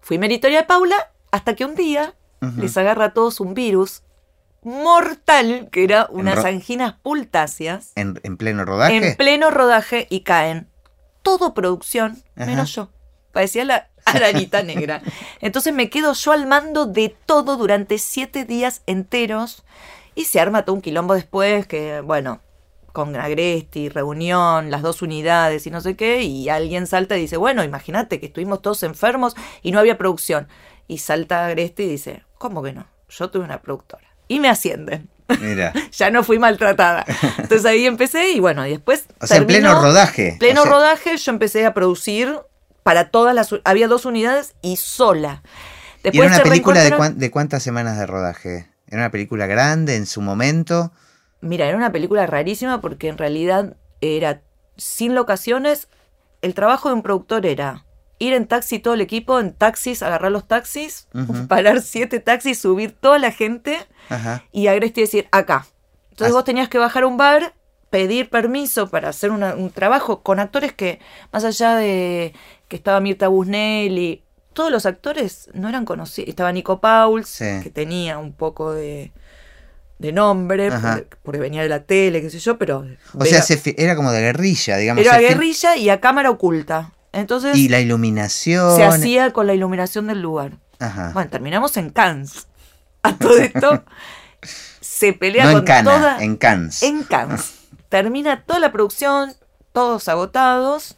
[0.00, 0.96] fui meritoria de Paula
[1.30, 2.14] hasta que un día
[2.58, 4.02] les agarra a todos un virus
[4.64, 8.96] mortal, que era unas anginas pultáceas, En, en pleno rodaje.
[8.96, 10.68] en pleno rodaje y caen.
[11.22, 12.46] Todo producción, Ajá.
[12.46, 12.90] menos yo.
[13.32, 15.02] Parecía la arañita negra.
[15.40, 19.64] Entonces me quedo yo al mando de todo durante siete días enteros
[20.14, 22.40] y se arma todo un quilombo después que, bueno,
[22.92, 27.36] con Agresti, reunión, las dos unidades y no sé qué, y alguien salta y dice,
[27.36, 30.46] bueno, imagínate que estuvimos todos enfermos y no había producción.
[30.86, 32.86] Y salta Agresti y dice, ¿cómo que no?
[33.08, 34.13] Yo tuve una productora.
[34.28, 35.08] Y me ascienden.
[35.40, 35.72] Mira.
[35.92, 37.04] ya no fui maltratada.
[37.38, 39.06] Entonces ahí empecé y bueno, y después...
[39.20, 40.36] O sea, en pleno rodaje.
[40.38, 42.38] Pleno O sea, rodaje, yo empecé a producir
[42.82, 43.54] para todas las...
[43.64, 45.42] Había dos unidades y sola.
[46.02, 48.68] ¿Y era una película de, de cuántas semanas de rodaje?
[48.86, 50.92] ¿Era una película grande en su momento?
[51.40, 54.42] Mira, era una película rarísima porque en realidad era
[54.76, 55.88] sin locaciones.
[56.42, 57.84] El trabajo de un productor era
[58.24, 61.46] ir en taxi todo el equipo, en taxis, agarrar los taxis, Ujú.
[61.48, 64.44] parar siete taxis, subir toda la gente Ajá.
[64.52, 65.66] y Agresti decir acá.
[66.10, 67.54] Entonces vos tenías que bajar a un bar,
[67.90, 70.98] pedir permiso para hacer una- un trabajo con actores que,
[71.32, 72.32] más allá de
[72.68, 76.28] que estaba Mirta Busnelli, todos los actores no eran conocidos.
[76.28, 77.60] Estaba Nico Pauls, Sí.
[77.62, 79.12] que tenía un poco de,
[79.98, 82.84] de nombre, porque, porque venía de la tele, qué sé yo, pero
[83.18, 85.04] O sea, era, se fi- era como de guerrilla, digamos.
[85.04, 86.92] era guerrilla y a cámara oculta.
[87.14, 88.76] Entonces Y la iluminación.
[88.76, 90.52] se hacía con la iluminación del lugar.
[90.78, 91.10] Ajá.
[91.14, 92.48] Bueno, terminamos en Cannes.
[93.02, 93.84] A todo esto
[94.80, 96.22] se pelea no en con Cana, toda...
[96.24, 96.82] en Cannes.
[96.82, 97.54] en Cannes.
[97.88, 99.32] Termina toda la producción,
[99.72, 100.96] todos agotados.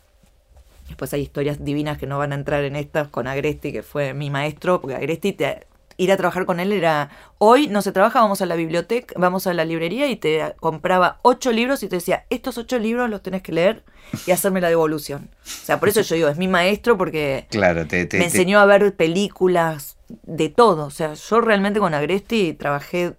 [0.89, 4.15] Después hay historias divinas que no van a entrar en estas con Agresti, que fue
[4.15, 5.67] mi maestro, porque Agresti, te-
[5.99, 9.47] ir a trabajar con él era, hoy no se trabaja, vamos a la biblioteca, vamos
[9.47, 13.23] a la librería y te compraba ocho libros y te decía, estos ocho libros los
[13.23, 13.83] tenés que leer
[14.27, 15.31] y hacerme la devolución.
[15.45, 18.31] O sea, por eso yo digo, es mi maestro porque Claro, te, te- me te-
[18.31, 20.85] enseñó a ver películas de todo.
[20.87, 23.15] O sea, yo realmente con Agresti trabajé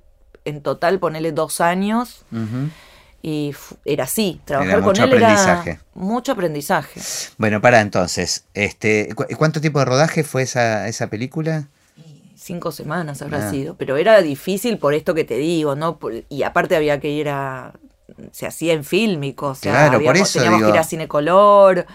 [0.46, 2.24] en total, ponele dos años.
[3.22, 5.70] Y era así, trabajar Era con mucho él aprendizaje.
[5.72, 7.02] era mucho aprendizaje.
[7.38, 11.68] Bueno, para entonces, este, ¿cu- ¿cuánto tiempo de rodaje fue esa, esa película?
[12.48, 13.52] Cinco semanas habrá Ah.
[13.52, 15.98] sido, pero era difícil por esto que te digo, ¿no?
[16.00, 17.74] Por- y aparte había que ir a...
[18.32, 21.86] Se hacía en fílmico, o sea, Claro, por eso teníamos digo- que ir a Cinecolor.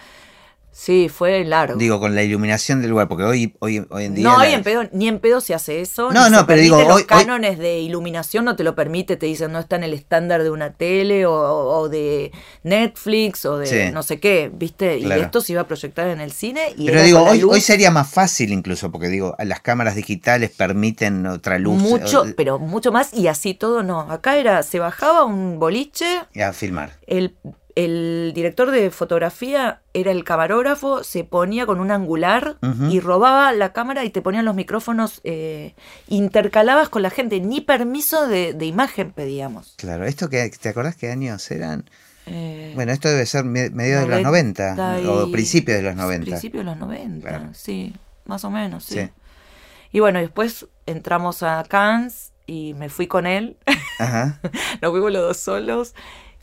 [0.75, 1.79] Sí, fue largo.
[1.79, 4.25] Digo, con la iluminación del lugar, porque hoy, hoy, hoy en día...
[4.25, 6.11] no, la- hay en pedo, ni en pedo se hace eso.
[6.13, 9.53] No, no, pero digo, hoy- Los cánones de iluminación no te lo permite, te dicen
[9.53, 12.33] no está en el estándar de una tele o, o de
[12.63, 13.93] Netflix o de Sí.
[13.93, 14.99] no sé qué, ¿viste?
[14.99, 17.61] Y esto se iba a proyectar en el cine y Pero digo, hoy, luz hoy
[17.61, 21.81] sería más fácil incluso, porque digo, las cámaras digitales permiten otra luz.
[21.81, 24.01] mucho, eh, pero mucho más y así todo no.
[24.01, 26.99] Acá era, se bajaba un boliche, y a filmar.
[27.07, 27.35] el,
[27.77, 32.57] el director de fotografía era el camarógrafo, se ponía con un angular
[32.91, 35.75] y robaba la cámara y te ponían los micrófonos, eh,
[36.09, 39.75] intercalabas con la gente, ni permiso de, de imagen pedíamos.
[39.79, 41.89] Claro, esto que te acordás qué años eran?
[42.27, 45.83] Eh, Bueno, esto debe ser me- medio de los 90 90 y- o principios de
[45.83, 46.27] los 90.
[46.27, 47.49] Principios de los 90, Claro.
[47.53, 47.95] sí,
[48.27, 48.95] más o menos, sí.
[49.01, 49.09] Sí.
[49.91, 53.57] Y bueno, después entramos a Cannes y me fui con él.
[53.99, 54.41] Ajá.
[54.83, 55.95] Nos fuimos los dos solos.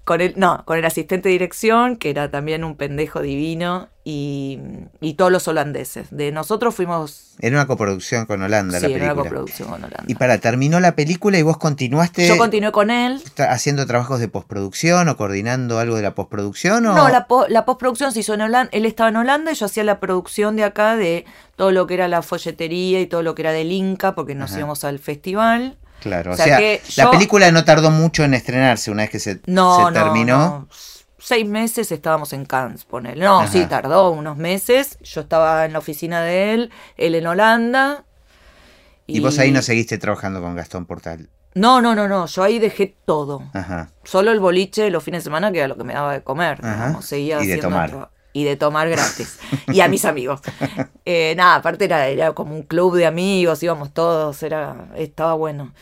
[0.10, 4.58] Con el, no, con el asistente de dirección, que era también un pendejo divino, y,
[5.02, 6.08] y todos los holandeses.
[6.10, 7.36] De nosotros fuimos...
[7.39, 9.13] Era una coproducción con Holanda sí, la era película.
[9.13, 10.04] una coproducción con Holanda.
[10.08, 13.22] Y para, terminó la película y vos continuaste Yo continué con él.
[13.38, 16.95] haciendo trabajos de postproducción o coordinando algo de la postproducción o...
[16.95, 18.69] No, la, po- la postproducción se hizo en Holanda.
[18.74, 21.93] Él estaba en Holanda y yo hacía la producción de acá de todo lo que
[21.93, 24.58] era la folletería y todo lo que era del Inca, porque nos Ajá.
[24.62, 25.78] íbamos al festival.
[26.01, 29.09] Claro, o O sea que la yo- película no tardó mucho en estrenarse una vez
[29.12, 30.38] que se, No, se terminó.
[30.38, 30.67] no.
[31.21, 33.23] Seis meses estábamos en Cannes, ponele.
[33.25, 33.51] No, Ajá.
[33.51, 34.97] sí, tardó unos meses.
[35.03, 38.05] Yo estaba en la oficina de él, él en Holanda.
[39.05, 39.19] Y...
[39.19, 41.29] vos ahí no seguiste trabajando con Gastón Portal.
[41.55, 42.25] No, no, no, no.
[42.27, 43.43] Yo ahí dejé todo.
[43.53, 43.89] Ajá.
[44.03, 46.62] Solo el boliche los fines de semana, que era lo que me daba de comer.
[47.01, 47.89] Seguía Y de tomar.
[47.89, 49.38] otro- Y de tomar gratis.
[49.67, 50.39] y a mis amigos.
[51.04, 55.73] Eh, nada, aparte era, era como un club de amigos, íbamos todos, era, estaba bueno.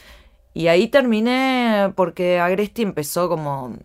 [0.53, 3.75] Y ahí terminé porque Agresti empezó como,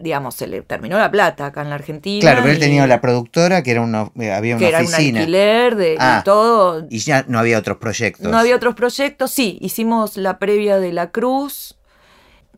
[0.00, 2.20] digamos, se le terminó la plata acá en la Argentina.
[2.20, 4.92] Claro, pero él tenía la productora que era una, eh, había una que era un
[4.94, 6.18] alquiler de, Ah.
[6.20, 6.86] y todo.
[6.90, 8.26] Y ya no había otros proyectos.
[8.28, 11.76] No había otros proyectos, sí, hicimos la previa de la Cruz.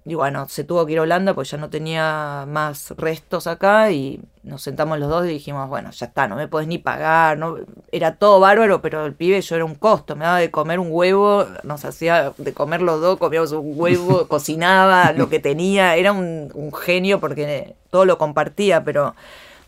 [0.04, 3.92] Y bueno, se tuvo que ir a Holanda porque ya no tenía más restos acá
[3.92, 7.38] y nos sentamos los dos y dijimos, bueno, ya está, no me podés ni pagar,
[7.38, 7.58] no
[7.92, 10.88] era todo bárbaro, pero el pibe yo era un costo, me daba de comer un
[10.90, 16.10] huevo, nos hacía de comer los dos, comíamos un huevo, cocinaba lo que tenía, era
[16.10, 19.14] un, un genio porque todo lo compartía, pero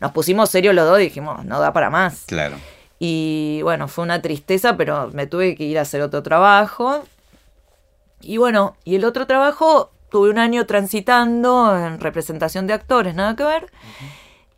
[0.01, 2.25] nos pusimos serios los dos y dijimos, no da para más.
[2.25, 2.57] Claro.
[2.99, 7.03] Y bueno, fue una tristeza, pero me tuve que ir a hacer otro trabajo.
[8.21, 13.35] Y bueno, y el otro trabajo tuve un año transitando en representación de actores, nada
[13.35, 13.69] que ver.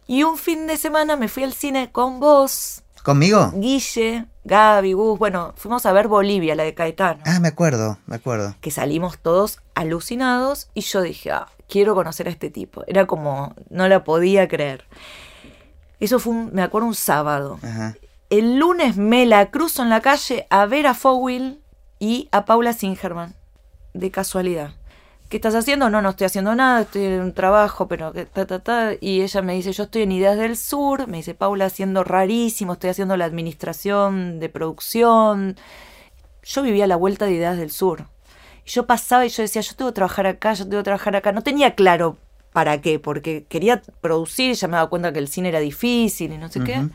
[0.06, 3.52] Y un fin de semana me fui al cine con vos, ¿Conmigo?
[3.56, 5.18] Guille, Gaby, Gus.
[5.18, 7.24] Bueno, fuimos a ver Bolivia, la de Caetano.
[7.26, 8.54] Ah, me acuerdo, me acuerdo.
[8.62, 12.84] Que salimos todos alucinados y yo dije, ah, quiero conocer a este tipo.
[12.86, 14.86] Era como, no la podía creer.
[16.00, 17.58] Eso fue, un- me acuerdo, un sábado.
[17.64, 17.96] Ajá.
[18.30, 21.62] El lunes me la cruzo en la calle a ver a Fowil
[21.98, 23.34] y a Paula Singerman.
[23.96, 24.74] De casualidad.
[25.30, 25.90] ¿Qué estás haciendo?
[25.90, 28.92] No, no estoy haciendo nada, estoy en un trabajo, pero ta, ta, ta.
[29.02, 31.08] Y ella me dice, yo estoy en Ideas del Sur.
[31.08, 35.58] Me dice, Paula, haciendo rarísimo, estoy haciendo la administración de producción.
[36.44, 38.06] Yo vivía a la vuelta de Ideas del Sur.
[38.66, 41.16] Y yo pasaba y yo decía, yo tengo que trabajar acá, yo tengo que trabajar
[41.18, 41.34] acá.
[41.34, 42.18] No tenía claro
[42.54, 46.38] para qué, porque quería producir, ya me daba cuenta que el cine era difícil y
[46.38, 46.88] no sé qué.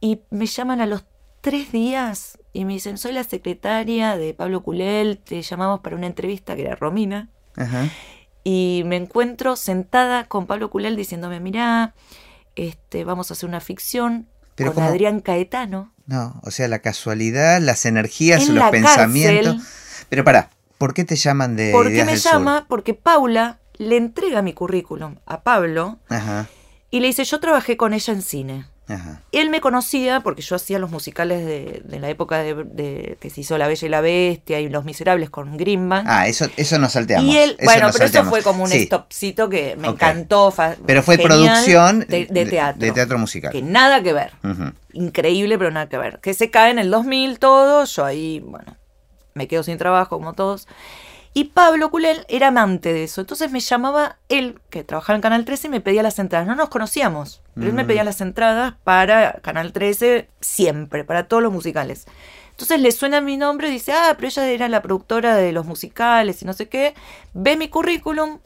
[0.00, 1.04] Y me llaman a los
[1.46, 6.08] tres días y me dicen, soy la secretaria de Pablo Culel, te llamamos para una
[6.08, 7.28] entrevista, que era Romina.
[7.56, 7.88] Ajá.
[8.42, 11.94] Y me encuentro sentada con Pablo Culel diciéndome, mirá,
[12.56, 14.88] este, vamos a hacer una ficción Pero con ¿cómo?
[14.88, 15.92] Adrián Caetano.
[16.06, 19.54] No, o sea, la casualidad, las energías, En los la pensamientos.
[19.54, 20.04] cárcel.
[20.08, 22.32] Pero pará, ¿por qué te llaman de ¿Por qué me Sur?
[22.32, 22.66] llama?
[22.68, 26.48] Porque Paula le entrega mi currículum a Pablo Ajá,
[26.90, 28.66] y le dice, yo trabajé con ella en cine.
[28.88, 29.22] Ajá.
[29.32, 33.30] Él me conocía porque yo hacía los musicales de, de la época de, de- que
[33.30, 36.06] se hizo La Bella y la Bestia y Los Miserables con Greenbank.
[36.08, 37.26] Ah, eso, eso nos salteamos.
[37.32, 40.52] y él, eso bueno, pero eso fue como un Sí, stopcito que me encantó.
[40.86, 42.80] Pero fue producción de, de teatro.
[42.80, 43.52] de teatro musical.
[43.52, 44.32] Que nada que ver.
[44.92, 46.20] Increíble, pero nada que ver.
[46.20, 47.84] Que se cae en el 2000 todo.
[47.84, 48.76] Yo ahí, bueno,
[49.34, 50.66] me quedo sin trabajo como todos.
[51.36, 53.20] Y Pablo Culel era amante de eso.
[53.20, 56.46] Entonces me llamaba él, que trabajaba en Canal 13, y me pedía las entradas.
[56.48, 57.88] No nos conocíamos, pero él me Mm.
[57.88, 62.06] pedía las entradas para Canal 13 siempre, para todos los musicales.
[62.52, 65.66] Entonces le suena mi nombre y dice, ah, pero ella era la productora de los
[65.66, 66.94] musicales y no sé qué.
[67.34, 68.38] Ve mi currículum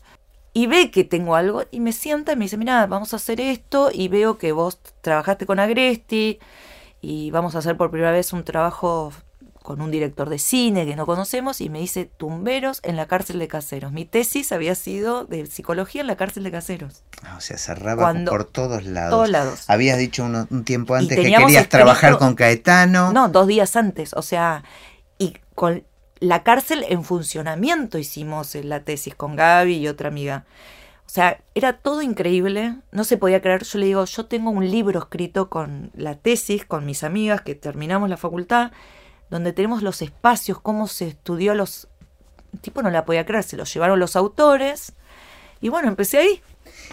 [0.52, 3.40] y ve que tengo algo y me sienta y me dice, mira, vamos a hacer
[3.40, 6.40] esto y veo que vos trabajaste con Agresti
[7.00, 9.12] y vamos a hacer por primera vez un trabajo
[9.62, 13.38] con un director de cine que no conocemos y me dice Tumberos en la cárcel
[13.38, 13.92] de caseros.
[13.92, 17.02] Mi tesis había sido de psicología en la cárcel de caseros.
[17.22, 19.10] Ah, O sea, cerraba Cuando- por todos lados.
[19.10, 19.64] Todos lados.
[19.68, 23.12] Habías dicho un, un tiempo antes que querías trabajar escrito- con Caetano.
[23.12, 24.14] No, dos días antes.
[24.14, 24.64] O sea,
[25.18, 25.84] y con
[26.20, 30.44] la cárcel en funcionamiento hicimos eh, la tesis con Gaby y otra amiga.
[31.06, 33.64] O sea, era todo increíble, no se podía creer.
[33.64, 37.54] Yo le digo, yo tengo un libro escrito con la tesis, con mis amigas que
[37.56, 38.70] terminamos la facultad,
[39.30, 41.88] donde tenemos los espacios, cómo se estudió los...
[42.52, 44.92] El tipo no la podía creer, se los llevaron los autores.
[45.60, 46.42] Y bueno, empecé ahí.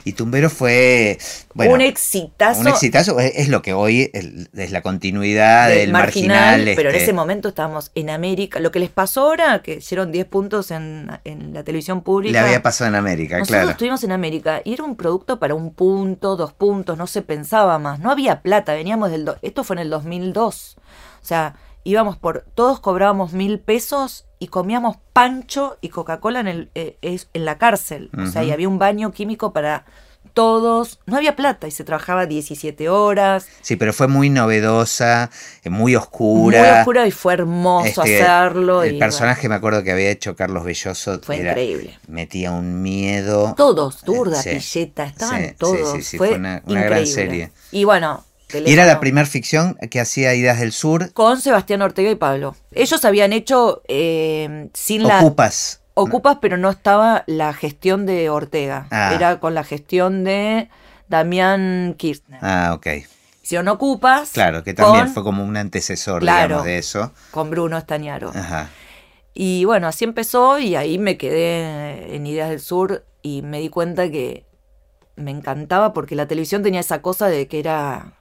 [0.03, 1.17] Y Tumbero fue.
[1.53, 2.61] Bueno, un exitazo.
[2.61, 3.19] un exitazo.
[3.19, 6.63] Es, es lo que hoy es, la continuidad del del marginal.
[6.75, 8.59] pero en este, ese momento estábamos en América.
[8.59, 12.31] Lo que les pasó ahora, que hicieron 10 puntos en, en la televisión pública.
[12.33, 13.71] Le había pasado en América, Nosotros claro.
[13.71, 17.77] estuvimos en América y era un producto para un punto, dos puntos, no se pensaba
[17.79, 17.99] más.
[17.99, 19.25] No había plata, veníamos del...
[19.25, 20.77] do- Esto fue en el 2002.
[21.21, 21.55] O sea,
[21.89, 22.45] íbamos por...
[22.55, 28.09] Todos cobrábamos mil pesos y comíamos pancho y Coca-Cola en, el, eh, en la cárcel.
[28.17, 29.85] O sea, y había un baño químico para
[30.33, 30.99] todos.
[31.07, 33.47] No había plata y se trabajaba 17 horas.
[33.61, 35.31] Sí, pero fue muy novedosa,
[35.63, 36.79] eh, muy Muy oscura.
[36.79, 38.83] oscura y fue hermoso Este, hacerlo.
[38.83, 41.19] El y, personaje me acuerdo que había hecho Carlos Belloso.
[41.23, 41.97] Fue era- increíble.
[42.07, 43.55] Metía un miedo.
[43.57, 44.49] Todos, Turda, Sí.
[44.51, 45.91] Pilleta, estaban Sí, todos.
[45.93, 47.51] sí, sí, fue, fue una- una gran serie.
[47.71, 48.23] Y bueno.
[48.53, 51.11] Y era la primera ficción que hacía Idas del Sur.
[51.13, 52.55] Con Sebastián Ortega y Pablo.
[52.71, 55.19] Ellos habían hecho eh, sin la.
[55.19, 55.81] Ocupas.
[55.95, 58.87] Ocupas, pero no estaba la gestión de Ortega.
[58.91, 59.13] Ah.
[59.15, 60.69] Era con la gestión de
[61.07, 62.39] Damián Kirchner.
[62.41, 62.87] Ah, ok.
[63.43, 64.29] Hicieron Ocupas.
[64.31, 66.47] Claro, que también con, fue como un antecesor, Claro.
[66.47, 67.13] digamos, de eso.
[67.31, 68.31] con Bruno Estañaro.
[68.35, 68.69] Ajá.
[69.33, 73.69] Y bueno, así empezó y ahí me quedé en Ideas del Sur y me di
[73.69, 74.45] cuenta que
[75.15, 78.13] me encantaba porque la televisión tenía esa cosa de que era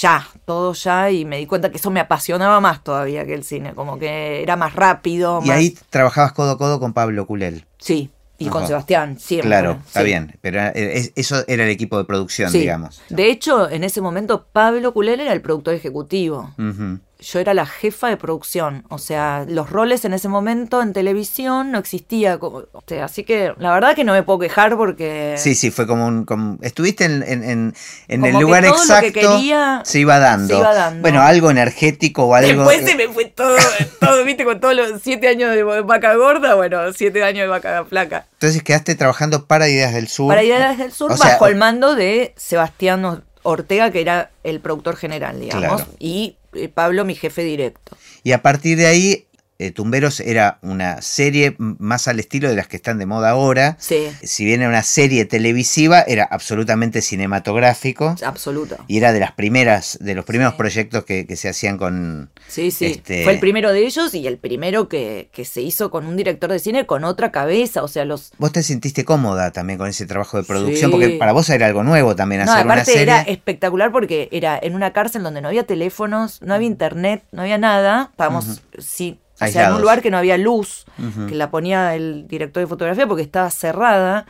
[0.00, 3.42] ya, todo ya y me di cuenta que eso me apasionaba más todavía que el
[3.44, 5.40] cine, como que era más rápido.
[5.42, 7.64] Y más- ahí trabajabas codo a codo con Pablo Culel.
[7.78, 8.66] Sí, y con.
[8.66, 9.48] Sebastián, siempre.
[9.48, 10.06] Claro, está sí.
[10.06, 10.38] bien.
[10.40, 12.60] Pero es- eso era el equipo de producción, Sí.
[12.60, 13.02] digamos.
[13.08, 16.54] De hecho, en ese momento Pablo Culel era el productor ejecutivo.
[16.58, 17.00] Ujú.
[17.18, 18.84] Yo era la jefa de producción.
[18.90, 22.38] O sea, los roles en ese momento en televisión no existía.
[22.38, 25.34] Como, o sea, así que la verdad que no me puedo quejar porque.
[25.38, 26.24] Sí, sí, fue como un...
[26.26, 27.74] como- estuviste en, en- en-
[28.08, 29.36] en Como el que lugar todo lo que exacto.
[29.38, 30.54] quería se iba dando.
[30.54, 31.00] se iba dando.
[31.00, 32.64] Bueno, algo energético o algo...
[32.68, 33.56] Después se me fue todo,
[34.00, 37.84] todo, viste, con todos los siete años de vaca gorda, bueno, siete años de vaca
[37.86, 38.26] flaca.
[38.34, 40.28] Entonces quedaste trabajando para Ideas del Sur.
[40.28, 44.60] Para Ideas del Sur, O sea, bajo el mando de Sebastián Ortega, que era el
[44.60, 45.90] productor general, digamos, Claro.
[45.98, 46.36] y
[46.74, 47.96] Pablo, mi jefe directo.
[48.22, 49.25] Y a partir de ahí,
[49.58, 53.76] eh, Tumberos era una serie más al estilo de las que están de moda ahora.
[53.80, 58.14] Sí, Si bien era una serie televisiva, era absolutamente cinematográfico.
[58.24, 58.76] absoluto.
[58.86, 60.58] Y era de las primeras, de los primeros Sí.
[60.58, 62.30] proyectos que, que se hacían con.
[62.48, 62.86] Sí, sí.
[62.86, 66.16] Este- Fue el primero de ellos y el primero que, que se hizo con un
[66.16, 67.82] director de cine con otra cabeza.
[67.82, 68.32] O sea, los.
[68.38, 70.96] Vos te sentiste cómoda también con ese trabajo de producción, Sí.
[70.96, 73.02] porque para vos era algo nuevo también No, hacer una aparte serie.
[73.04, 77.42] era espectacular porque era en una cárcel donde no había teléfonos, no había internet, no
[77.42, 78.08] había nada.
[78.12, 79.18] Estábamos, sí.
[79.40, 80.86] O sea, en un lugar que no había luz,
[81.28, 84.26] que la ponía el director de fotografía porque estaba cerrada.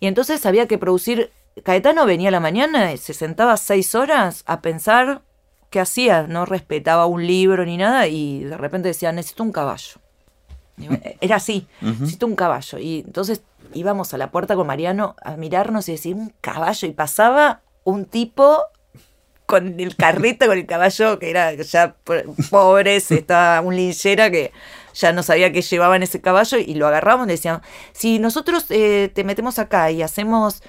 [0.00, 1.30] Y entonces había que producir.
[1.62, 5.22] Caetano venía a la mañana y se sentaba seis horas a pensar
[5.70, 6.26] qué hacía.
[6.26, 10.00] No respetaba un libro ni nada y de repente decía, necesito un caballo.
[10.76, 12.78] Digo, Era así, necesito un caballo.
[12.78, 16.86] Y entonces íbamos a la puerta con Mariano a mirarnos y decir, un caballo.
[16.86, 18.64] Y pasaba un tipo
[19.46, 22.14] con el carrito, con el caballo, que era ya po-
[22.50, 24.52] pobre, se estaba un linchera que
[24.94, 27.60] ya no sabía qué llevaba en ese caballo y lo agarramos y decían,
[27.92, 30.62] si nosotros eh, te metemos acá y hacemos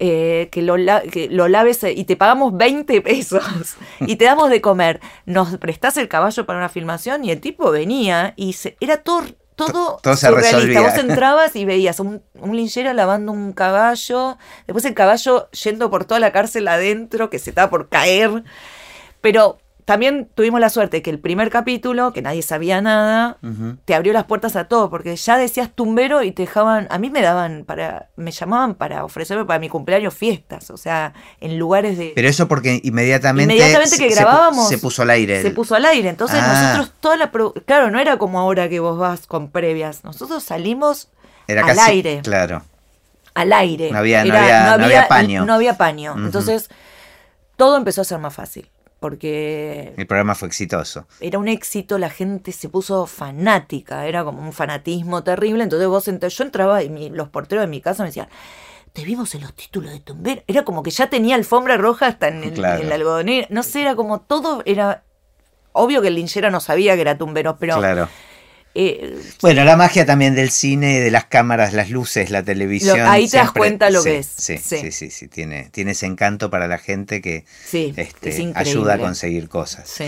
[0.00, 3.42] eh, que, lo la- que lo laves eh, y te pagamos 20 pesos
[4.00, 7.70] y te damos de comer, nos prestás el caballo para una filmación y el tipo
[7.70, 9.22] venía y se, era todo...
[9.58, 10.56] Todo, todo se surrealista.
[10.56, 10.80] resolvía.
[10.82, 16.04] Vos entrabas y veías un, un linchera lavando un caballo, después el caballo yendo por
[16.04, 18.44] toda la cárcel adentro, que se estaba por caer.
[19.20, 23.38] Pero también tuvimos la suerte que el primer capítulo, que nadie sabía nada,
[23.86, 27.08] te abrió las puertas a todo, porque ya decías tumbero y te dejaban, a mí
[27.08, 31.96] me daban para, me llamaban para ofrecerme para mi cumpleaños fiestas, o sea, en lugares
[31.96, 32.12] de...
[32.14, 35.40] Pero eso porque inmediatamente, Inmediatamente se- que se pu- grabábamos, se, puso al aire.
[35.40, 36.74] Se puso al aire, entonces Ah.
[36.74, 37.30] nosotros toda la...
[37.64, 41.08] Claro, no era como ahora que vos vas con previas, nosotros salimos
[41.46, 42.62] Era al casi, aire Claro.
[43.32, 43.90] al aire.
[43.90, 45.46] No había- no Era- había- no había paño.
[45.46, 46.14] No había paño.
[46.18, 46.68] Entonces,
[47.56, 48.68] todo empezó a ser más fácil.
[49.00, 51.06] Porque El programa fue exitoso.
[51.20, 55.62] era un éxito, la gente se puso fanática, era como un fanatismo terrible.
[55.62, 58.28] Entonces vos ent- yo entraba y mi- los porteros de mi casa me decían,
[58.92, 60.42] te vimos en los títulos de Tumbero.
[60.48, 62.92] Era como que ya tenía alfombra roja hasta en el, Claro.
[62.92, 63.46] algodonera.
[63.50, 65.04] No sé, era como todo, era...
[65.72, 67.76] Obvio que el linchera no sabía que era Tumbero, pero...
[67.76, 68.08] claro.
[68.80, 72.98] Eh, Bueno, la magia también del cine, de las cámaras, las luces, la televisión.
[72.98, 74.26] Lo- ahí te das cuenta lo sí, que es.
[74.26, 74.78] Sí, Sí.
[74.78, 78.98] sí, sí, sí, Tiene, tiene ese encanto para la gente que este, es ayuda a
[78.98, 79.88] conseguir cosas.
[79.88, 80.04] Sí.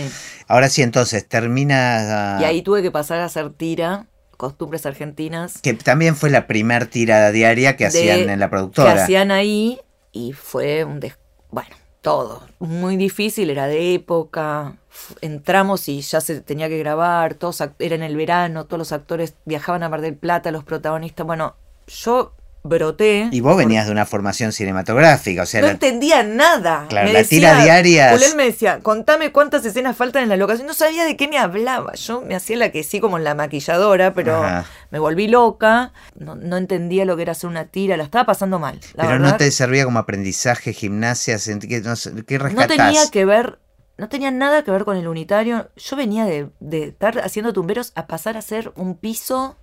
[0.47, 2.37] Ahora sí, entonces, termina...
[2.41, 4.07] Y ahí tuve que pasar a hacer tira,
[4.37, 5.59] costumbres argentinas.
[5.61, 9.03] Que también fue la primer tirada diaria que de- hacían en la Que productora.
[9.03, 9.79] hacían ahí
[10.13, 11.17] y fue un des...
[11.51, 12.41] Bueno, todo.
[12.59, 14.77] Muy difícil, era de época.
[15.21, 19.35] Entramos y ya se tenía que grabar, todos era en el verano, todos los actores
[19.45, 21.25] viajaban a Mar del Plata, los protagonistas.
[21.25, 21.55] Bueno,
[21.87, 22.33] yo
[22.63, 23.29] broté.
[23.31, 26.85] Y vos venías de una formación cinematográfica, o sea, no la- entendía nada.
[26.89, 30.37] Claro, Me la decía- tira diaria Él me decía, contame cuántas escenas faltan en la
[30.37, 30.67] locación.
[30.67, 31.93] No sabía de qué me hablaba.
[31.95, 34.65] Yo me hacía la que sí como en la maquilladora, pero Ajá.
[34.91, 35.93] me volví loca.
[36.15, 37.97] No, no entendía lo que era hacer una tira.
[37.97, 38.79] La estaba pasando mal.
[38.93, 39.31] La pero verdad.
[39.31, 41.37] no te servía como aprendizaje, gimnasia,
[41.67, 42.67] que no sé, ¿qué No rescatás?
[42.77, 43.59] tenía que ver
[43.97, 45.69] no tenía nada que ver con el unitario.
[45.75, 49.57] Yo venía de, de estar haciendo tumberos a pasar a hacer un piso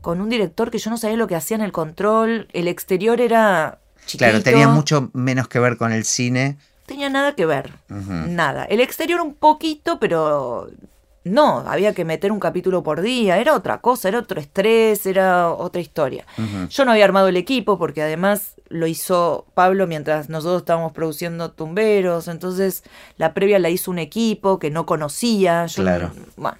[0.00, 2.48] con un director que yo no sabía lo que hacía en el control.
[2.52, 4.30] El exterior era chiquito.
[4.30, 6.58] Claro, tenía mucho menos que ver con el cine.
[6.86, 7.72] Tenía nada que ver.
[7.88, 8.64] Nada.
[8.64, 10.68] El exterior un poquito, pero
[11.22, 13.38] no, había que meter un capítulo por día.
[13.38, 16.24] Era otra cosa, era otro estrés, era otra historia.
[16.70, 21.50] Yo no había armado el equipo porque además lo hizo Pablo mientras nosotros estábamos produciendo
[21.50, 22.26] Tumberos.
[22.26, 22.84] Entonces
[23.18, 25.66] la previa la hizo un equipo que no conocía.
[25.66, 26.10] Yo, Claro.
[26.36, 26.56] Bueno,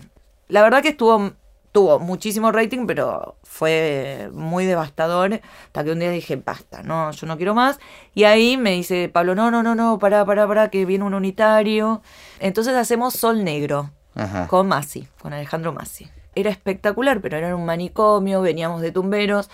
[0.49, 1.32] la verdad que estuvo
[1.73, 5.41] tuvo muchísimo rating, pero fue muy devastador.
[5.66, 7.79] Hasta que un día dije, basta, no, yo no quiero más.
[8.14, 11.14] Y ahí me dice Pablo, no, no, no, no, pará, pará, pará, que viene un
[11.14, 12.03] unitario.
[12.41, 14.47] Entonces hacemos Sol Negro Ajá.
[14.49, 16.09] con Masi, con Alejandro Masi.
[16.35, 19.51] Era espectacular, pero era un manicomio, veníamos de tumberos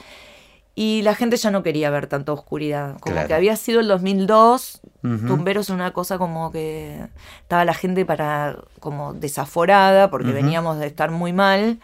[0.79, 2.99] y la gente ya no quería ver tanta oscuridad.
[3.01, 3.29] Como Claro.
[3.29, 5.27] que había sido el 2002, Ujú.
[5.27, 7.01] tumberos una cosa como que
[7.41, 11.81] estaba la gente para como desaforada porque veníamos de estar muy mal,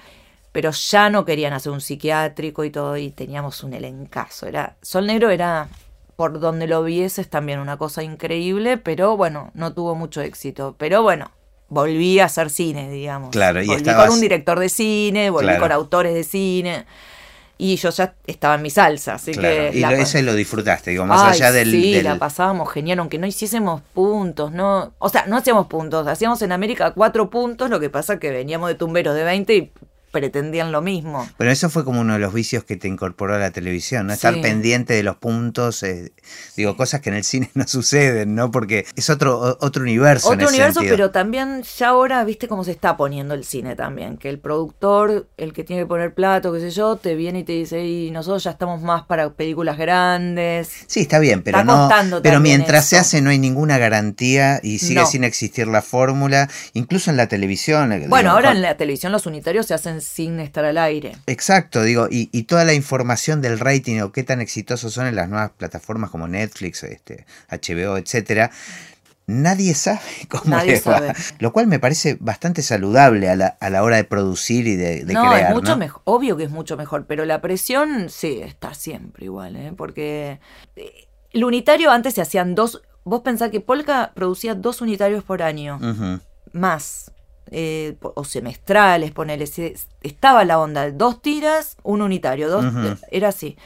[0.53, 4.47] pero ya no querían hacer un psiquiátrico y todo y teníamos un elencazo.
[4.47, 5.69] Era Sol Negro era
[6.17, 10.77] por donde lo vieses también una cosa increíble, pero bueno, no tuvo mucho éxito.
[10.79, 11.31] Pero bueno,
[11.69, 13.31] volví a hacer cine, digamos.
[13.31, 15.61] Claro, y volví estabas- con un director de cine, volví Claro.
[15.63, 16.85] con autores de cine.
[17.59, 19.79] Y yo ya estaba en mi salsa, así Claro, que...
[19.79, 21.71] y la ese lo disfrutaste, digo, más Ay, allá del...
[21.71, 24.93] Sí, del- la pasábamos genial, aunque no hiciésemos puntos, ¿no?
[24.99, 28.69] O sea, no hacíamos puntos, hacíamos en América cuatro puntos, lo que pasa que veníamos
[28.69, 29.73] de tumberos de 20 y
[30.13, 31.29] pretendían lo mismo.
[31.39, 34.13] Pero eso fue como uno de los vicios que te incorporó a la televisión, ¿no?
[34.13, 36.13] Estar pendiente de los puntos, eh,
[36.57, 38.51] digo, cosas que en el cine no suceden, ¿no?
[38.51, 40.29] Porque es otro, otro universo.
[40.29, 40.97] en Otro ese universo, sentido.
[40.97, 45.29] pero también ya ahora, viste cómo se está poniendo el cine también, que el productor,
[45.39, 48.11] el que tiene que poner plato, qué sé yo, te viene y te dice, y
[48.11, 50.69] nosotros ya estamos más para películas grandes.
[50.87, 52.21] Sí, está bien, pero Está no.
[52.23, 55.07] Pero mientras se hace no hay ninguna garantía y sigue No.
[55.07, 57.93] sin existir la fórmula, incluso en la televisión.
[57.93, 61.17] eh, Bueno, ahora en la televisión los unitarios se hacen sin estar al aire.
[61.27, 65.17] Exacto, digo, y, y toda la información del rating o qué tan exitosos son en
[65.17, 68.51] las nuevas plataformas como Netflix, este, HBO, etcétera,
[69.27, 70.99] nadie sabe cómo Nadie les va.
[70.99, 71.13] sabe.
[71.39, 75.05] Lo cual me parece bastante saludable a la, a la hora de producir y de,
[75.05, 75.51] de no, crear.
[75.51, 75.77] es mucho ¿no?
[75.79, 79.73] mejor, obvio que es mucho mejor, pero la presión sí está siempre igual, ¿eh?
[79.77, 80.41] porque
[80.77, 85.43] eh, el unitario antes se hacían dos, vos pensás que Polka producía dos unitarios por
[85.43, 85.79] año,
[86.53, 87.11] más,
[87.51, 89.45] eh, o semestrales, ponele,
[90.03, 92.65] estaba la onda, dos tiras, un unitario, dos,
[93.11, 93.57] era así.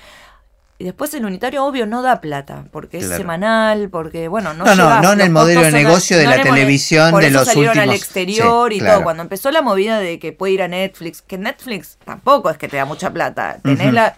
[0.78, 4.74] Y después el unitario, obvio, no da plata, porque es semanal, porque, bueno, no No,
[4.74, 7.22] no, llegás, no en los el modelo de negocio de no la en televisión por
[7.22, 8.94] de eso los salieron al últimos- exterior sí, y claro.
[8.96, 9.04] todo.
[9.04, 12.68] Cuando empezó la movida de que puede ir a Netflix, que Netflix tampoco es que
[12.68, 13.56] te da mucha plata.
[13.62, 14.16] Tenés, la,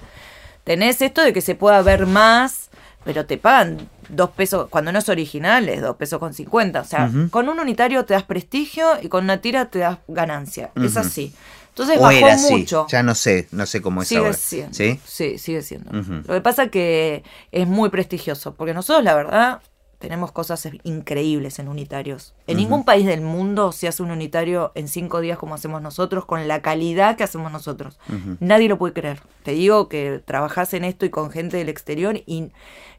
[0.65, 2.71] tenés esto de que se pueda ver más,
[3.05, 6.81] pero te pagan dos pesos, cuando no es original, es dos pesos con cincuenta.
[6.81, 10.71] O sea, con un unitario te das prestigio y con una tira te das ganancia.
[10.77, 11.33] Es así.
[11.71, 12.87] Entonces O bajó era así, mucho.
[12.91, 14.33] ya no sé, no sé cómo es Sigue ahora.
[14.33, 14.75] siendo.
[14.75, 14.99] ¿Sí?
[15.05, 15.93] Sí, sigue siendo.
[15.93, 19.61] Lo que pasa que es muy prestigioso, porque nosotros, la verdad,
[19.99, 22.33] tenemos cosas increíbles en unitarios.
[22.47, 26.25] En ningún país del mundo se hace un unitario en cinco días como hacemos nosotros,
[26.25, 27.99] con la calidad que hacemos nosotros.
[28.39, 29.21] Nadie lo puede creer.
[29.43, 32.53] Te digo que trabajás en esto y con gente del exterior y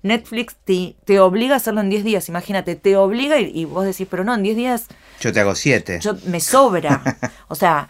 [0.03, 2.27] Netflix te, te obliga a hacerlo en 10 días.
[2.29, 4.87] Imagínate, te obliga y, y vos decís, pero no, en 10 días
[5.21, 5.99] Yo te hago siete.
[6.01, 7.01] yo, me sobra.
[7.47, 7.87] O sea,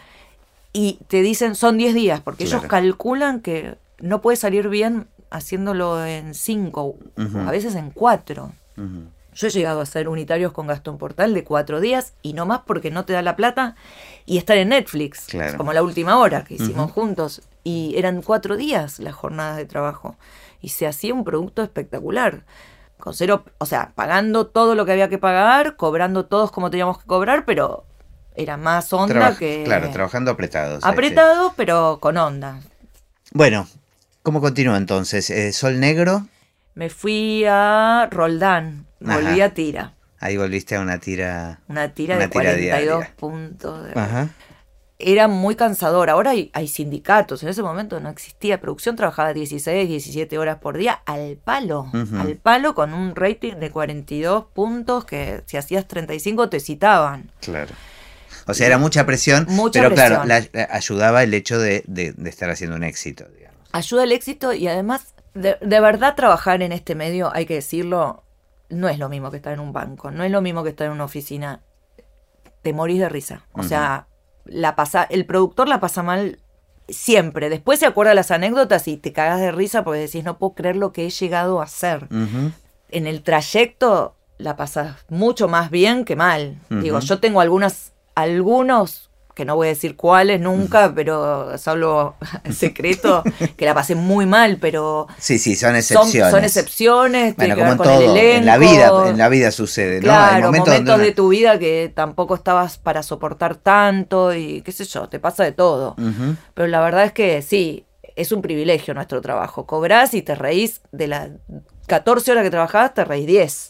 [0.71, 6.05] y te dicen son 10 días, porque ellos calculan que no puede salir bien haciéndolo
[6.05, 6.83] en 5,
[7.17, 7.39] Ujú.
[7.39, 7.91] a veces en
[8.79, 8.85] 4.
[8.99, 9.09] Ujú.
[9.33, 12.61] Yo he llegado a hacer unitarios con Gastón Portal de 4 días y no más
[12.65, 13.75] porque no te da la plata
[14.25, 15.55] y estar en Netflix, Claro.
[15.57, 17.41] como la última hora que hicimos juntos.
[17.63, 20.15] Y eran 4 días las jornadas de trabajo
[20.61, 22.43] y se hacía un producto espectacular.
[22.99, 26.97] Con cero, o sea, pagando todo lo que había que pagar, cobrando todos como teníamos
[26.99, 27.85] que cobrar, pero
[28.35, 30.79] era más onda que Claro, trabajando apretados.
[30.79, 30.89] este.
[30.89, 32.59] apretado, pero con onda.
[33.31, 33.67] Bueno,
[34.21, 35.29] ¿cómo continúa entonces?
[35.29, 36.25] Eh, Sol Negro,
[36.75, 39.45] Me fui a Roldán, volví Ajá.
[39.45, 39.93] a Tira.
[40.19, 41.59] ahí volviste a una tira.
[41.67, 43.13] Una tira Una de tira 42 diaria.
[43.17, 43.83] puntos.
[43.85, 44.29] de- Ajá.
[45.01, 46.09] Era muy cansador.
[46.09, 47.41] Ahora hay, hay sindicatos.
[47.43, 48.97] En ese momento no existía producción.
[48.97, 51.89] Trabajaba 16, 17 horas por día al palo.
[52.19, 57.31] Al palo con un rating de 42 puntos que si hacías 35 te citaban.
[57.39, 57.73] Claro.
[58.45, 62.11] O sea, era mucha presión, Mucha pero claro, la- la- ayudaba el hecho de, de-
[62.11, 63.57] de estar haciendo un éxito, digamos.
[63.71, 68.23] Ayuda al éxito y además, de, de verdad trabajar en este medio, hay que decirlo,
[68.69, 70.11] no es lo mismo que estar en un banco.
[70.11, 71.61] No es lo mismo que estar en una oficina.
[72.61, 73.45] Te morís de risa.
[73.53, 74.07] O sea,
[74.45, 76.39] la pasa, el productor la pasa mal
[76.87, 77.49] siempre.
[77.49, 80.75] Después se acuerda las anécdotas y te cagas de risa porque decís, no puedo creer
[80.75, 82.07] lo que he llegado a hacer.
[82.89, 86.59] En el trayecto la pasas mucho más bien que mal.
[86.69, 89.08] Digo, yo tengo algunas, algunos
[89.39, 92.17] que no voy a decir cuáles nunca, pero es algo
[92.51, 93.23] secreto,
[93.55, 95.07] que la pasé muy mal, pero...
[95.17, 96.29] Sí, sí, son excepciones.
[96.29, 100.07] Son, excepciones, bueno, como en todo, en la vida, en la vida sucede, ¿no?
[100.07, 105.07] Claro, momentos, de tu vida que tampoco estabas para soportar tanto y qué sé yo,
[105.07, 105.95] te pasa de todo.
[106.53, 107.85] Pero la verdad es que sí,
[108.17, 109.65] es un privilegio nuestro trabajo.
[109.65, 111.29] Cobrás y te reís de las
[111.87, 113.69] 14 horas que trabajabas, te reís 10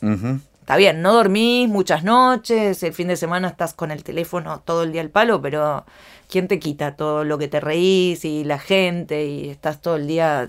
[0.69, 4.83] está bien, no dormís muchas noches, el fin de semana estás con el teléfono todo
[4.83, 5.83] el día al palo, pero
[6.29, 10.05] ¿quién te quita todo lo que te reís y la gente y estás todo el
[10.05, 10.47] día...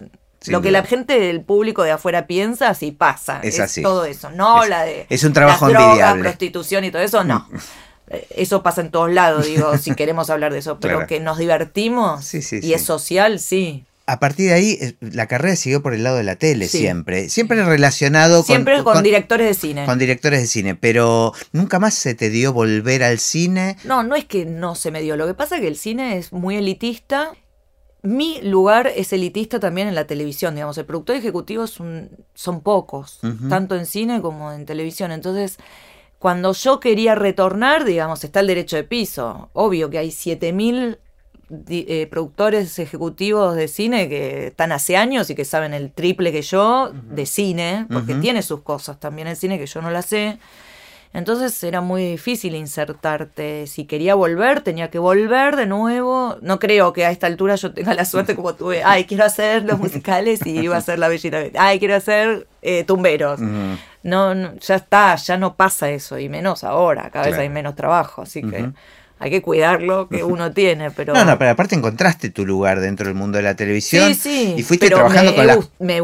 [0.49, 3.41] lo que la gente del público de afuera piensa, sí pasa.
[3.43, 3.81] Es, así.
[3.81, 4.29] todo eso.
[4.29, 5.07] No la de...
[5.09, 7.47] Es un trabajo las prostitución y todo eso, no.
[7.51, 7.57] Mm.
[8.09, 10.79] Eh, eso pasa en todos lados, digo, si queremos hablar de eso.
[10.81, 15.54] Pero que nos divertimos y es social, sí a partir de ahí, eh, la carrera
[15.54, 17.28] siguió por el lado de la tele siempre.
[17.28, 19.86] Siempre relacionado siempre con, con, directores de cine.
[19.86, 23.76] Con directores de cine, pero nunca más se te dio volver al cine.
[23.84, 25.16] No, no es que no se me dio.
[25.16, 27.32] Lo que pasa es que el cine es muy elitista.
[28.02, 30.76] Mi lugar es elitista también en la televisión, digamos.
[30.78, 35.12] El productor ejecutivo son pocos, tanto en cine como en televisión.
[35.12, 35.58] Entonces,
[36.18, 39.50] cuando yo quería retornar, digamos, está el derecho de piso.
[39.52, 40.98] Obvio que hay 7000
[41.68, 46.42] eh, productores ejecutivos de cine que están hace años y que saben el triple que
[46.42, 50.38] yo de cine, porque tiene sus cosas también el cine que yo no la sé.
[51.12, 53.66] Entonces era muy difícil insertarte.
[53.66, 56.36] Si quería volver, tenía que volver de nuevo.
[56.40, 58.82] No creo que a esta altura yo tenga la suerte como tuve.
[58.84, 61.42] Ay, quiero hacer los musicales y iba a hacer la bellita.
[61.59, 63.40] Ay, quiero hacer eh, tumberos.
[64.05, 66.16] no, ya está, ya no pasa eso.
[66.16, 68.22] Y menos ahora, cada vez hay menos trabajo.
[68.22, 68.70] Así que
[69.21, 71.12] hay que cuidar lo que uno tiene, pero...
[71.12, 74.14] No, no, pero aparte encontraste tu lugar dentro del mundo de la televisión.
[74.14, 74.55] Sí, sí.
[74.57, 75.59] Y fuiste trabajando con la...
[75.79, 76.01] Me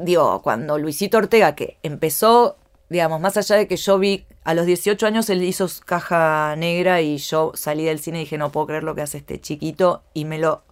[0.00, 2.56] digo, cuando Luisito Ortega, que empezó,
[2.88, 7.00] digamos, más allá de que yo vi, a los 18 años él hizo caja negra
[7.00, 10.02] y yo salí del cine y dije, no puedo creer lo que hace este chiquito,
[10.14, 10.62] y me lo...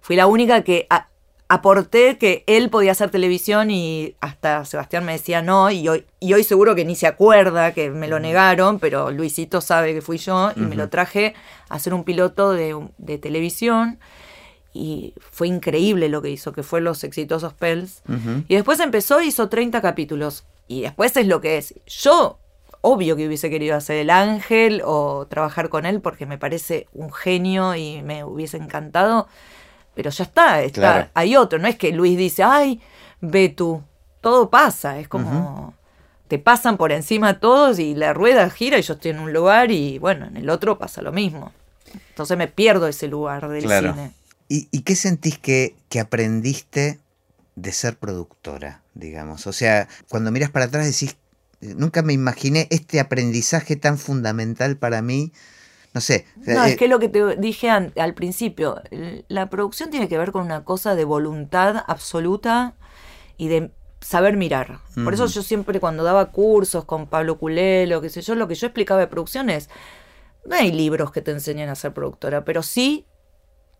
[0.00, 0.86] Fui la única que
[1.48, 6.34] aporté que él podía hacer televisión y hasta Sebastián me decía no y hoy, y
[6.34, 10.18] hoy seguro que ni se acuerda que me lo negaron, pero Luisito sabe que fui
[10.18, 11.34] yo y me lo traje
[11.70, 13.98] a hacer un piloto de, televisión
[14.74, 18.02] y fue increíble lo que hizo, que fue los exitosos Pels.
[18.46, 21.74] Y después empezó, hizo 30 capítulos y después es lo que es.
[21.86, 22.38] Yo
[22.82, 27.10] obvio que hubiese querido hacer el ángel o trabajar con él porque me parece un
[27.10, 29.26] genio y me hubiese encantado
[29.98, 32.80] pero ya está, está hay otro, no es que Luis dice, ay,
[33.20, 33.82] ve tú,
[34.20, 35.74] todo pasa, es como...
[36.28, 39.72] Te pasan por encima todos y la rueda gira y yo estoy en un lugar
[39.72, 41.52] y bueno, en el otro pasa lo mismo.
[42.10, 44.12] Entonces me pierdo ese lugar del cine.
[44.46, 47.00] ¿Y, qué sentís que, que aprendiste
[47.56, 49.48] de ser productora, digamos?
[49.48, 51.16] O sea, cuando miras para atrás decís,
[51.60, 55.32] nunca me imaginé este aprendizaje tan fundamental para mí
[55.94, 56.26] no sé.
[56.36, 58.82] No, es eh, que lo que te dije al principio,
[59.28, 62.74] la producción tiene que ver con una cosa de voluntad absoluta
[63.36, 64.80] y de saber mirar.
[65.02, 68.54] Por eso yo siempre cuando daba cursos con Pablo Culelo, qué sé yo, lo que
[68.54, 69.70] yo explicaba de producción es,
[70.44, 73.06] no hay libros que te enseñen a ser productora, pero sí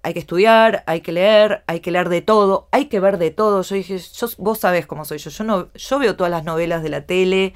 [0.03, 3.31] hay que estudiar, hay que leer, hay que leer de todo, hay que ver de
[3.31, 3.63] todo.
[3.63, 6.83] Yo dije, yo, vos sabés cómo soy yo, yo, no, yo veo todas las novelas
[6.83, 7.55] de la tele,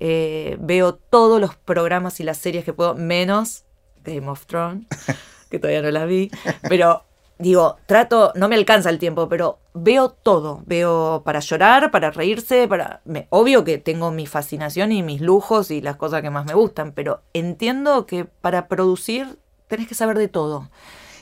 [0.00, 3.64] eh, veo todos los programas y las series que puedo, menos
[4.04, 4.86] Game of Thrones,
[5.50, 6.30] que todavía no la vi,
[6.68, 7.04] pero
[7.38, 12.68] digo, trato, no me alcanza el tiempo, pero veo todo, veo para llorar, para reírse,
[12.68, 13.00] para...
[13.04, 16.54] Me, obvio que tengo mi fascinación y mis lujos y las cosas que más me
[16.54, 19.38] gustan, pero entiendo que para producir
[19.68, 20.70] tenés que saber de todo.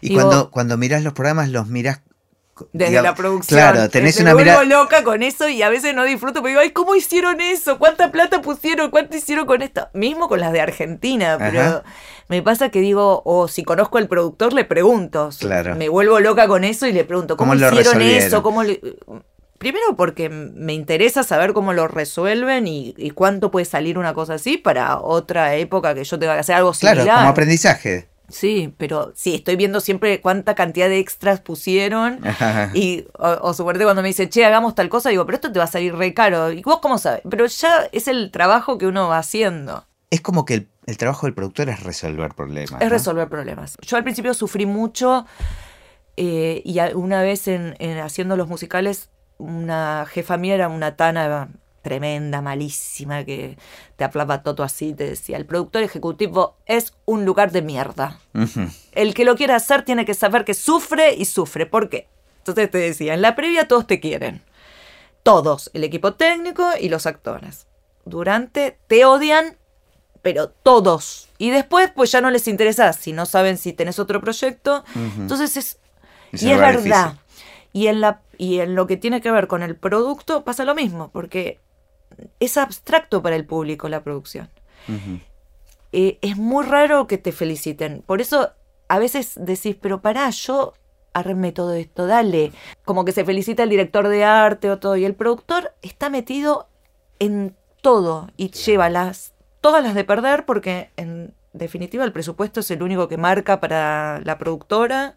[0.00, 2.02] Y cuando, cuando miras los programas, los miras
[2.72, 3.58] desde la producción.
[3.58, 6.60] Claro, tenés una me vuelvo loca con eso y a veces no disfruto, pero digo,
[6.60, 7.78] ay, ¿cómo hicieron eso?
[7.78, 8.90] ¿Cuánta plata pusieron?
[8.90, 9.88] ¿Cuánto hicieron con esto?
[9.94, 11.82] Mismo con las de Argentina, pero
[12.28, 15.30] me pasa que digo, o si conozco al productor, le pregunto.
[15.38, 15.76] Claro.
[15.76, 18.42] Me vuelvo loca con eso y le pregunto, ¿cómo, hicieron eso?
[18.42, 18.62] ¿Cómo
[19.62, 24.58] Primero porque me interesa saber cómo lo resuelven y, cuánto puede salir una cosa así
[24.58, 27.04] para otra época que yo tenga que hacer algo similar.
[27.04, 28.08] Claro, como aprendizaje.
[28.32, 32.20] Sí, pero sí, estoy viendo siempre cuánta cantidad de extras pusieron.
[32.74, 35.66] y o, suerte cuando me dice, che, hagamos tal cosa, digo, pero esto te va
[35.66, 36.50] a salir re caro.
[36.50, 37.20] ¿Y vos cómo sabes?
[37.28, 39.86] Pero ya es el trabajo que uno va haciendo.
[40.10, 42.80] Es como que el, trabajo del productor es resolver problemas.
[42.80, 43.76] Es resolver problemas.
[43.82, 45.26] Yo al principio sufrí mucho
[46.16, 51.50] eh, y una vez en, haciendo los musicales, una jefa mía era una tana
[51.82, 53.58] tremenda, malísima, que
[53.96, 58.18] te hablaba todo así, te decía, el productor ejecutivo es un lugar de mierda.
[58.92, 61.66] El que lo quiera hacer tiene que saber que sufre y sufre.
[61.66, 62.08] ¿Por qué?
[62.38, 64.42] Entonces te decía, en la previa todos te quieren.
[65.22, 67.66] Todos, el equipo técnico y los actores.
[68.04, 69.56] durante, te odian,
[70.22, 71.28] pero todos.
[71.38, 74.84] Y después, pues ya no les interesa si no saben si tenés otro proyecto.
[74.94, 75.78] Entonces es.
[76.32, 77.16] Y es verdad.
[77.72, 80.74] Y en, la, y en lo que tiene que ver con el producto pasa lo
[80.74, 81.58] mismo, porque
[82.40, 84.50] es abstracto para el público la producción.
[85.92, 88.02] Eh, es muy raro que te feliciten.
[88.06, 88.50] Por eso
[88.88, 90.74] a veces decís, pero pará, yo
[91.12, 92.52] armé todo esto, dale.
[92.84, 94.96] Como que se felicita el director de arte o todo.
[94.96, 96.68] Y el productor está metido
[97.18, 102.70] en todo y lleva las, todas las de perder porque en definitiva el presupuesto es
[102.70, 105.16] el único que marca para la productora,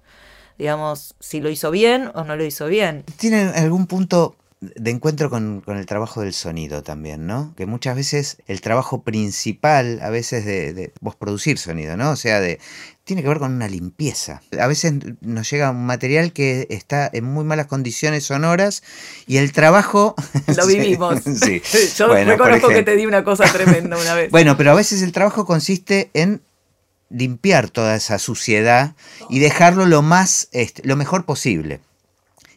[0.58, 3.04] digamos, si lo hizo bien o no lo hizo bien.
[3.18, 4.36] Tiene algún punto
[4.76, 7.54] de encuentro con, con el trabajo del sonido también, ¿no?
[7.56, 12.12] Que muchas veces el trabajo principal, a veces de, de vos producir sonido, ¿no?
[12.12, 12.60] O sea, de
[13.06, 14.42] tiene que ver con una limpieza.
[14.60, 18.84] A veces nos llega un material que está en muy malas condiciones sonoras
[19.28, 20.16] y el trabajo...
[20.58, 21.22] Lo vivimos.
[21.24, 21.62] sí.
[21.98, 24.32] Yo Bueno, reconozco que te di una cosa tremenda una vez.
[24.32, 26.42] Bueno, pero a veces el trabajo consiste en
[27.12, 28.96] limpiar toda esa suciedad
[29.30, 31.82] y dejarlo lo más, este, lo mejor posible.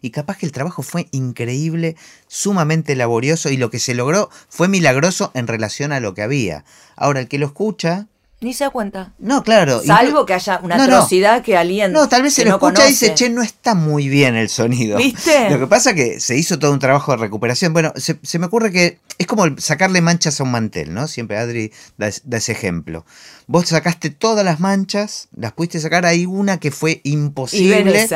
[0.01, 1.97] Y capaz que el trabajo fue increíble,
[2.27, 6.65] sumamente laborioso y lo que se logró fue milagroso en relación a lo que había.
[6.97, 8.07] Ahora, el que lo escucha,
[8.41, 9.13] Ni se da cuenta.
[9.19, 9.83] no, claro.
[9.85, 10.97] Salvo que haya una No, no.
[10.97, 11.91] atrocidad que alguien.
[11.93, 14.49] No, tal vez se lo no escucha y dice, che, no está muy bien el
[14.49, 14.97] sonido.
[14.99, 15.51] ¿Viste?
[15.51, 17.73] Lo que pasa que se hizo todo un trabajo de recuperación.
[17.73, 21.09] Bueno, se, se me ocurre que es como sacarle manchas a un mantel, ¿no?
[21.09, 23.05] Siempre Adri da ese ejemplo.
[23.51, 28.07] Vos sacaste todas las manchas, las pudiste sacar, hay una que fue imposible.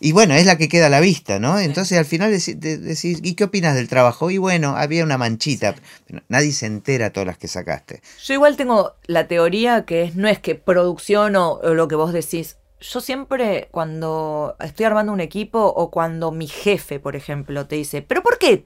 [0.00, 1.58] Y bueno, es la que queda a la vista, ¿no?
[1.60, 4.30] Entonces al final decís, ¿y qué opinas del trabajo?
[4.30, 5.74] Y bueno, había una manchita.
[6.06, 8.00] Pero nadie se entera todas las que sacaste.
[8.24, 11.94] Yo igual tengo la teoría que es, no es que producción o, o lo que
[11.94, 12.56] vos decís.
[12.80, 18.00] Yo siempre cuando estoy armando un equipo o cuando mi jefe, por ejemplo, te dice,
[18.00, 18.64] pero ¿por qué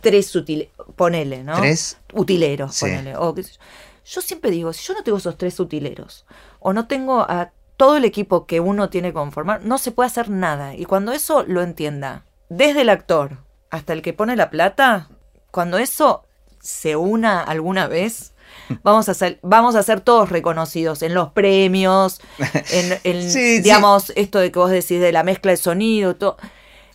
[0.00, 0.72] tres utileros?
[0.96, 1.60] Ponele, ¿no?
[1.60, 1.96] Tres.
[2.12, 2.86] utileros, Sí.
[2.86, 3.16] ponele.
[3.16, 3.60] o qué sé yo.
[4.04, 6.26] Yo siempre digo, si yo no tengo esos tres utileros,
[6.58, 10.08] o no tengo a todo el equipo que uno tiene que conformar, no se puede
[10.08, 10.74] hacer nada.
[10.74, 13.38] Y cuando eso lo entienda, desde el actor
[13.70, 15.08] hasta el que pone la plata,
[15.50, 16.24] cuando eso
[16.60, 18.34] se una alguna vez,
[18.82, 22.20] vamos a ser, vamos a ser todos reconocidos en los premios,
[22.72, 23.62] en, en, Sí, sí.
[23.62, 26.36] digamos, esto de que vos decís de la mezcla de sonido, todo.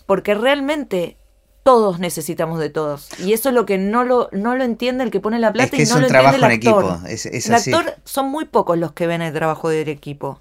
[0.05, 1.17] Porque realmente
[1.65, 3.09] todos necesitamos de todos.
[3.19, 5.65] Y eso es lo que no lo, no lo entiende el que pone la plata
[5.65, 6.83] Es que y es no un lo entiende el en actor.
[6.83, 7.73] equipo, es- es el así.
[7.73, 10.37] actor son muy pocos los que ven el trabajo del equipo.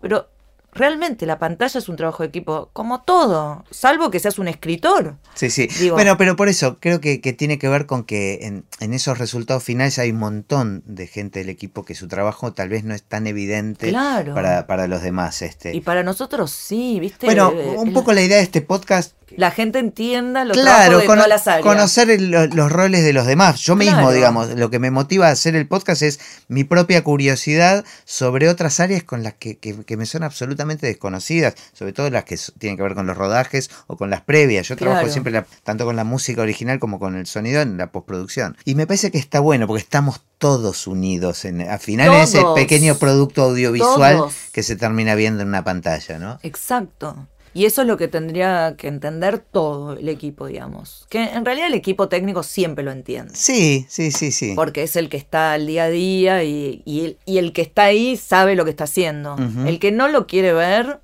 [0.00, 0.28] Pero
[0.72, 5.14] realmente la pantalla es un trabajo de equipo, como todo, salvo que seas un escritor.
[5.34, 5.68] Sí, sí.
[5.78, 8.92] Digo- bueno, pero por eso creo que, que tiene que ver con que en, en
[8.94, 12.82] esos resultados finales hay un montón de gente del equipo que su trabajo tal vez
[12.82, 14.34] no es tan evidente Claro.
[14.34, 15.40] para, para los demás.
[15.42, 15.72] Este.
[15.76, 17.26] Y para nosotros sí, ¿viste?
[17.26, 21.06] bueno, Eh, un poco la idea de este podcast, la gente entienda los claro, de
[21.06, 21.62] todas las áreas.
[21.62, 23.60] conocer el- los roles de los demás.
[23.60, 27.84] Yo mismo, digamos, lo que me motiva a hacer el podcast es mi propia curiosidad
[28.04, 32.24] sobre otras áreas con las que, que- que me son absolutamente desconocidas, sobre todo las
[32.24, 34.68] que tienen que ver con los rodajes o con las previas.
[34.68, 37.90] Yo trabajo siempre la- tanto con la música original como con el sonido en la
[37.92, 38.56] postproducción.
[38.64, 42.40] Y me parece que está bueno porque estamos todos unidos en, al final en ese
[42.40, 42.58] Todos.
[42.58, 44.34] pequeño producto audiovisual Todos.
[44.52, 46.38] que se termina viendo en una pantalla, ¿no?
[46.42, 47.26] Exacto.
[47.54, 51.06] Y eso es lo que tendría que entender todo el equipo, digamos.
[51.08, 53.32] Que en realidad el equipo técnico siempre lo entiende.
[53.34, 54.54] Sí, sí, sí, sí.
[54.56, 57.62] Porque es el que está al día a día y, y el, y el que
[57.62, 59.36] está ahí sabe lo que está haciendo.
[59.66, 61.00] El que no lo quiere ver,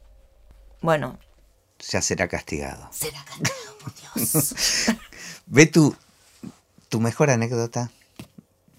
[0.80, 1.18] bueno,
[1.88, 2.88] Ya será castigado.
[2.90, 4.54] será castigado por Dios.
[5.46, 5.94] Ve tu,
[6.88, 7.90] tu mejor anécdota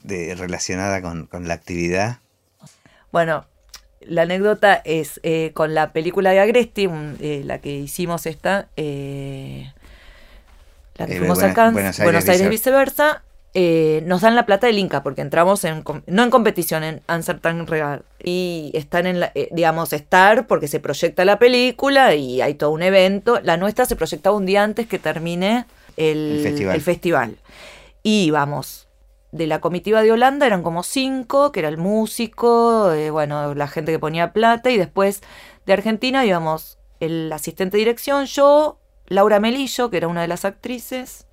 [0.04, 2.20] de, relacionada con, con la actividad.
[3.12, 3.46] Bueno,
[4.08, 8.68] la anécdota es eh, con la película de Agresti, un- eh, la que hicimos esta,
[8.78, 9.72] eh,
[10.98, 13.24] la que Eh, fuimos Buena- a Cannes, Buenos Buenos Aires viceversa,
[14.06, 18.04] nos dan la plata del Inca, porque entramos en, no en competición, en Uncertain Regal.
[18.24, 22.82] Y están en, la, digamos, estar porque se proyecta la película y hay todo un
[22.84, 23.40] evento.
[23.44, 25.66] La nuestra se proyectaba un día antes que termine
[25.98, 26.76] el, El festival.
[26.76, 27.36] el festival.
[28.04, 28.88] Y vamos,
[29.32, 33.68] de la comitiva de Holanda eran como cinco, que era el músico, eh, bueno, la
[33.68, 35.22] gente que ponía plata, y después
[35.66, 40.46] de Argentina íbamos el asistente de dirección, yo, Laura Melillo, que era una de las
[40.46, 41.28] actrices,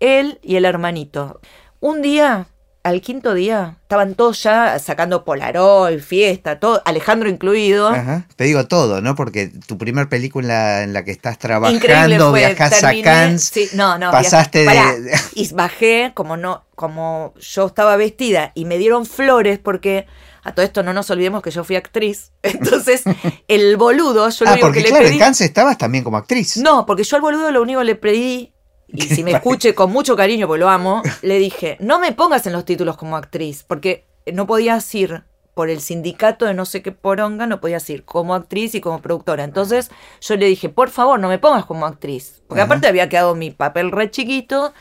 [0.00, 1.40] él y el hermanito.
[1.80, 2.48] Un día,
[2.86, 7.88] al quinto día, estaban todos ya sacando Polaroid, fiesta, todo, Alejandro incluido.
[7.88, 8.26] Ajá.
[8.36, 9.14] Te digo todo, ¿no?
[9.14, 13.68] Porque tu primer película en la que estás trabajando, fue, viajás terminé- a Cannes, sí,
[13.74, 18.64] no, no, pasaste viajé- de- pará, y bajé como no, como yo estaba vestida y
[18.66, 20.06] me dieron flores porque
[20.44, 22.30] a todo esto no nos olvidemos que yo fui actriz.
[22.42, 23.02] Entonces,
[23.48, 25.14] el boludo, yo lo Ah, único porque que le claro, pedí.
[25.14, 26.56] en Cannes estabas también como actriz.
[26.58, 28.52] No, porque yo al boludo lo único que le pedí
[28.88, 32.46] y si me escuche con mucho cariño, porque lo amo, le dije, no me pongas
[32.46, 35.24] en los títulos como actriz, porque no podías ir
[35.54, 39.00] por el sindicato de no sé qué poronga, no podías ir como actriz y como
[39.00, 39.42] productora.
[39.42, 43.34] Entonces yo le dije, por favor, no me pongas como actriz, porque aparte había quedado
[43.34, 44.74] mi papel re chiquito.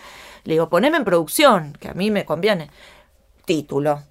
[0.43, 2.69] Le digo, poneme en producción, que a mí me conviene.
[3.45, 4.03] Título.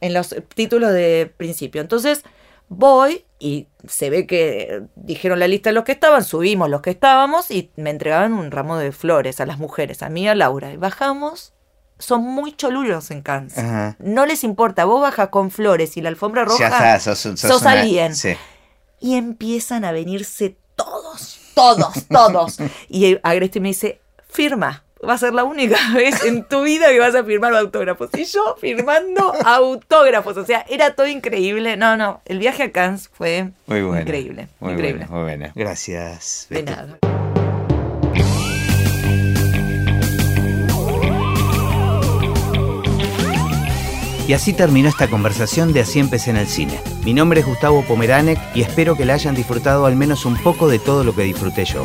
[0.00, 1.80] En los títulos de principio.
[1.80, 2.22] Entonces
[2.68, 6.90] voy y se ve que dijeron la lista de los que estaban, subimos los que
[6.90, 10.34] estábamos y me entregaban un ramo de flores a las mujeres, a mí y a
[10.34, 10.72] Laura.
[10.72, 11.52] Y bajamos,
[11.98, 13.22] son muy cholulos en.
[13.26, 13.96] Ajá.
[13.98, 17.40] No les importa, vos bajas con flores y la alfombra roja, Ya está, sos, sos
[17.40, 18.14] sos una- alguien.
[18.16, 18.34] Sí.
[19.00, 22.56] y empiezan a venirse todos, todos, todos.
[22.88, 24.82] y Agreste me dice, firma.
[25.06, 28.08] Va a ser la única vez en tu vida que vas a firmar autógrafos.
[28.16, 30.36] Y yo firmando autógrafos.
[30.36, 31.76] O sea, era todo increíble.
[31.76, 32.22] No, no.
[32.24, 34.00] El viaje a Cannes fue Muy bueno.
[34.02, 34.48] increíble.
[34.60, 35.06] Muy increíble.
[35.08, 35.52] bueno, muy bueno.
[35.54, 36.46] Gracias.
[36.50, 36.98] De nada.
[44.28, 46.80] Y así terminó esta conversación de Así empecé en el cine.
[47.04, 50.66] Mi nombre es Gustavo Pomeranek y espero que la hayan disfrutado al menos un poco
[50.68, 51.84] de todo lo que disfruté yo.